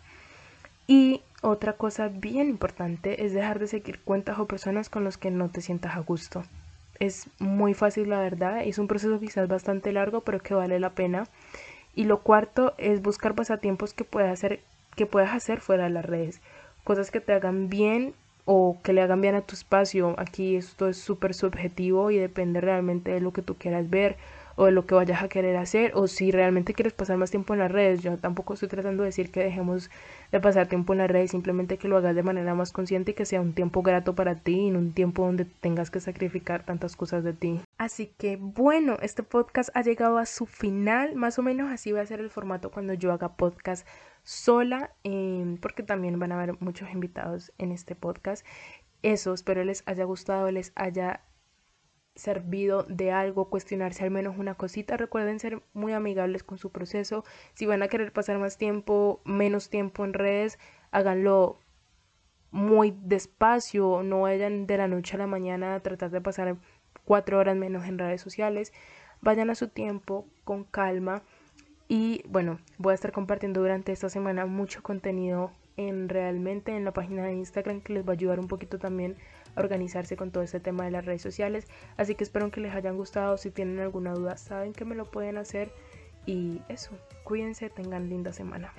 Y 0.87 1.21
otra 1.43 1.73
cosa 1.73 2.07
bien 2.07 2.49
importante 2.49 3.25
es 3.25 3.33
dejar 3.33 3.59
de 3.59 3.67
seguir 3.67 3.99
cuentas 3.99 4.39
o 4.39 4.47
personas 4.47 4.89
con 4.89 5.03
los 5.03 5.19
que 5.19 5.29
no 5.29 5.49
te 5.49 5.61
sientas 5.61 5.95
a 5.95 5.99
gusto. 5.99 6.43
Es 7.03 7.27
muy 7.37 7.73
fácil 7.73 8.09
la 8.11 8.21
verdad, 8.21 8.63
es 8.63 8.77
un 8.77 8.87
proceso 8.87 9.19
quizás 9.19 9.49
bastante 9.49 9.91
largo 9.91 10.21
pero 10.21 10.39
que 10.39 10.53
vale 10.53 10.79
la 10.79 10.91
pena. 10.91 11.25
Y 11.93 12.05
lo 12.05 12.21
cuarto 12.21 12.75
es 12.77 13.01
buscar 13.01 13.35
pasatiempos 13.35 13.93
que 13.93 14.05
puedas 14.05 14.31
hacer, 14.31 14.61
que 14.95 15.05
puedas 15.05 15.33
hacer 15.33 15.59
fuera 15.59 15.83
de 15.83 15.89
las 15.89 16.05
redes, 16.05 16.39
cosas 16.85 17.11
que 17.11 17.19
te 17.19 17.33
hagan 17.33 17.67
bien 17.67 18.13
o 18.45 18.79
que 18.83 18.93
le 18.93 19.01
hagan 19.01 19.19
bien 19.19 19.35
a 19.35 19.41
tu 19.41 19.53
espacio. 19.53 20.15
Aquí 20.17 20.55
esto 20.55 20.87
es 20.87 20.95
súper 20.95 21.33
subjetivo 21.33 22.09
y 22.09 22.17
depende 22.17 22.61
realmente 22.61 23.11
de 23.11 23.19
lo 23.19 23.33
que 23.33 23.41
tú 23.41 23.55
quieras 23.55 23.89
ver 23.89 24.15
o 24.55 24.69
lo 24.71 24.85
que 24.85 24.95
vayas 24.95 25.23
a 25.23 25.27
querer 25.27 25.57
hacer 25.57 25.91
o 25.95 26.07
si 26.07 26.31
realmente 26.31 26.73
quieres 26.73 26.93
pasar 26.93 27.17
más 27.17 27.31
tiempo 27.31 27.53
en 27.53 27.59
las 27.59 27.71
redes. 27.71 28.01
Yo 28.01 28.17
tampoco 28.17 28.53
estoy 28.53 28.69
tratando 28.69 29.03
de 29.03 29.09
decir 29.09 29.31
que 29.31 29.43
dejemos 29.43 29.89
de 30.31 30.39
pasar 30.39 30.67
tiempo 30.67 30.93
en 30.93 30.99
las 30.99 31.09
redes, 31.09 31.31
simplemente 31.31 31.77
que 31.77 31.87
lo 31.87 31.97
hagas 31.97 32.15
de 32.15 32.23
manera 32.23 32.55
más 32.55 32.71
consciente 32.71 33.11
y 33.11 33.13
que 33.13 33.25
sea 33.25 33.41
un 33.41 33.53
tiempo 33.53 33.81
grato 33.81 34.15
para 34.15 34.35
ti 34.35 34.53
y 34.61 34.67
en 34.67 34.77
un 34.77 34.93
tiempo 34.93 35.25
donde 35.25 35.45
tengas 35.45 35.91
que 35.91 35.99
sacrificar 35.99 36.65
tantas 36.65 36.95
cosas 36.95 37.23
de 37.23 37.33
ti. 37.33 37.61
Así 37.77 38.13
que 38.17 38.37
bueno, 38.37 38.97
este 39.01 39.23
podcast 39.23 39.69
ha 39.73 39.81
llegado 39.81 40.17
a 40.17 40.25
su 40.25 40.45
final, 40.45 41.15
más 41.15 41.39
o 41.39 41.43
menos 41.43 41.71
así 41.71 41.91
va 41.91 42.01
a 42.01 42.05
ser 42.05 42.19
el 42.19 42.29
formato 42.29 42.71
cuando 42.71 42.93
yo 42.93 43.11
haga 43.11 43.35
podcast 43.35 43.87
sola, 44.23 44.91
em, 45.03 45.57
porque 45.57 45.83
también 45.83 46.17
van 46.19 46.31
a 46.31 46.35
haber 46.35 46.61
muchos 46.61 46.89
invitados 46.91 47.51
en 47.57 47.71
este 47.71 47.95
podcast. 47.95 48.45
Eso, 49.01 49.33
espero 49.33 49.63
les 49.65 49.83
haya 49.85 50.05
gustado, 50.05 50.49
les 50.49 50.71
haya 50.75 51.21
servido 52.15 52.83
de 52.83 53.11
algo, 53.11 53.49
cuestionarse 53.49 54.03
al 54.03 54.11
menos 54.11 54.37
una 54.37 54.55
cosita. 54.55 54.97
Recuerden 54.97 55.39
ser 55.39 55.63
muy 55.73 55.93
amigables 55.93 56.43
con 56.43 56.57
su 56.57 56.71
proceso. 56.71 57.23
Si 57.53 57.65
van 57.65 57.83
a 57.83 57.87
querer 57.87 58.13
pasar 58.13 58.37
más 58.37 58.57
tiempo, 58.57 59.21
menos 59.25 59.69
tiempo 59.69 60.05
en 60.05 60.13
redes, 60.13 60.59
háganlo 60.91 61.59
muy 62.51 62.95
despacio, 63.01 64.03
no 64.03 64.21
vayan 64.21 64.67
de 64.67 64.77
la 64.77 64.87
noche 64.87 65.15
a 65.15 65.19
la 65.19 65.27
mañana 65.27 65.73
a 65.73 65.79
tratar 65.79 66.11
de 66.11 66.21
pasar 66.21 66.57
cuatro 67.03 67.39
horas 67.39 67.55
menos 67.55 67.85
en 67.85 67.97
redes 67.97 68.21
sociales. 68.21 68.71
Vayan 69.21 69.49
a 69.49 69.55
su 69.55 69.69
tiempo, 69.69 70.27
con 70.43 70.63
calma 70.63 71.23
y 71.87 72.23
bueno, 72.27 72.59
voy 72.77 72.91
a 72.91 72.95
estar 72.95 73.11
compartiendo 73.11 73.61
durante 73.61 73.91
esta 73.91 74.09
semana 74.09 74.45
mucho 74.45 74.83
contenido 74.83 75.51
en 75.77 76.09
realmente 76.09 76.75
en 76.75 76.85
la 76.85 76.93
página 76.93 77.25
de 77.25 77.33
Instagram 77.33 77.81
que 77.81 77.93
les 77.93 78.05
va 78.05 78.11
a 78.11 78.13
ayudar 78.13 78.39
un 78.39 78.47
poquito 78.47 78.77
también 78.77 79.17
organizarse 79.55 80.15
con 80.15 80.31
todo 80.31 80.43
este 80.43 80.59
tema 80.59 80.85
de 80.85 80.91
las 80.91 81.05
redes 81.05 81.21
sociales. 81.21 81.67
Así 81.97 82.15
que 82.15 82.23
espero 82.23 82.51
que 82.51 82.61
les 82.61 82.73
hayan 82.73 82.97
gustado. 82.97 83.37
Si 83.37 83.51
tienen 83.51 83.79
alguna 83.79 84.13
duda, 84.13 84.37
saben 84.37 84.73
que 84.73 84.85
me 84.85 84.95
lo 84.95 85.09
pueden 85.09 85.37
hacer. 85.37 85.71
Y 86.25 86.61
eso, 86.69 86.91
cuídense, 87.23 87.69
tengan 87.69 88.09
linda 88.09 88.31
semana. 88.31 88.73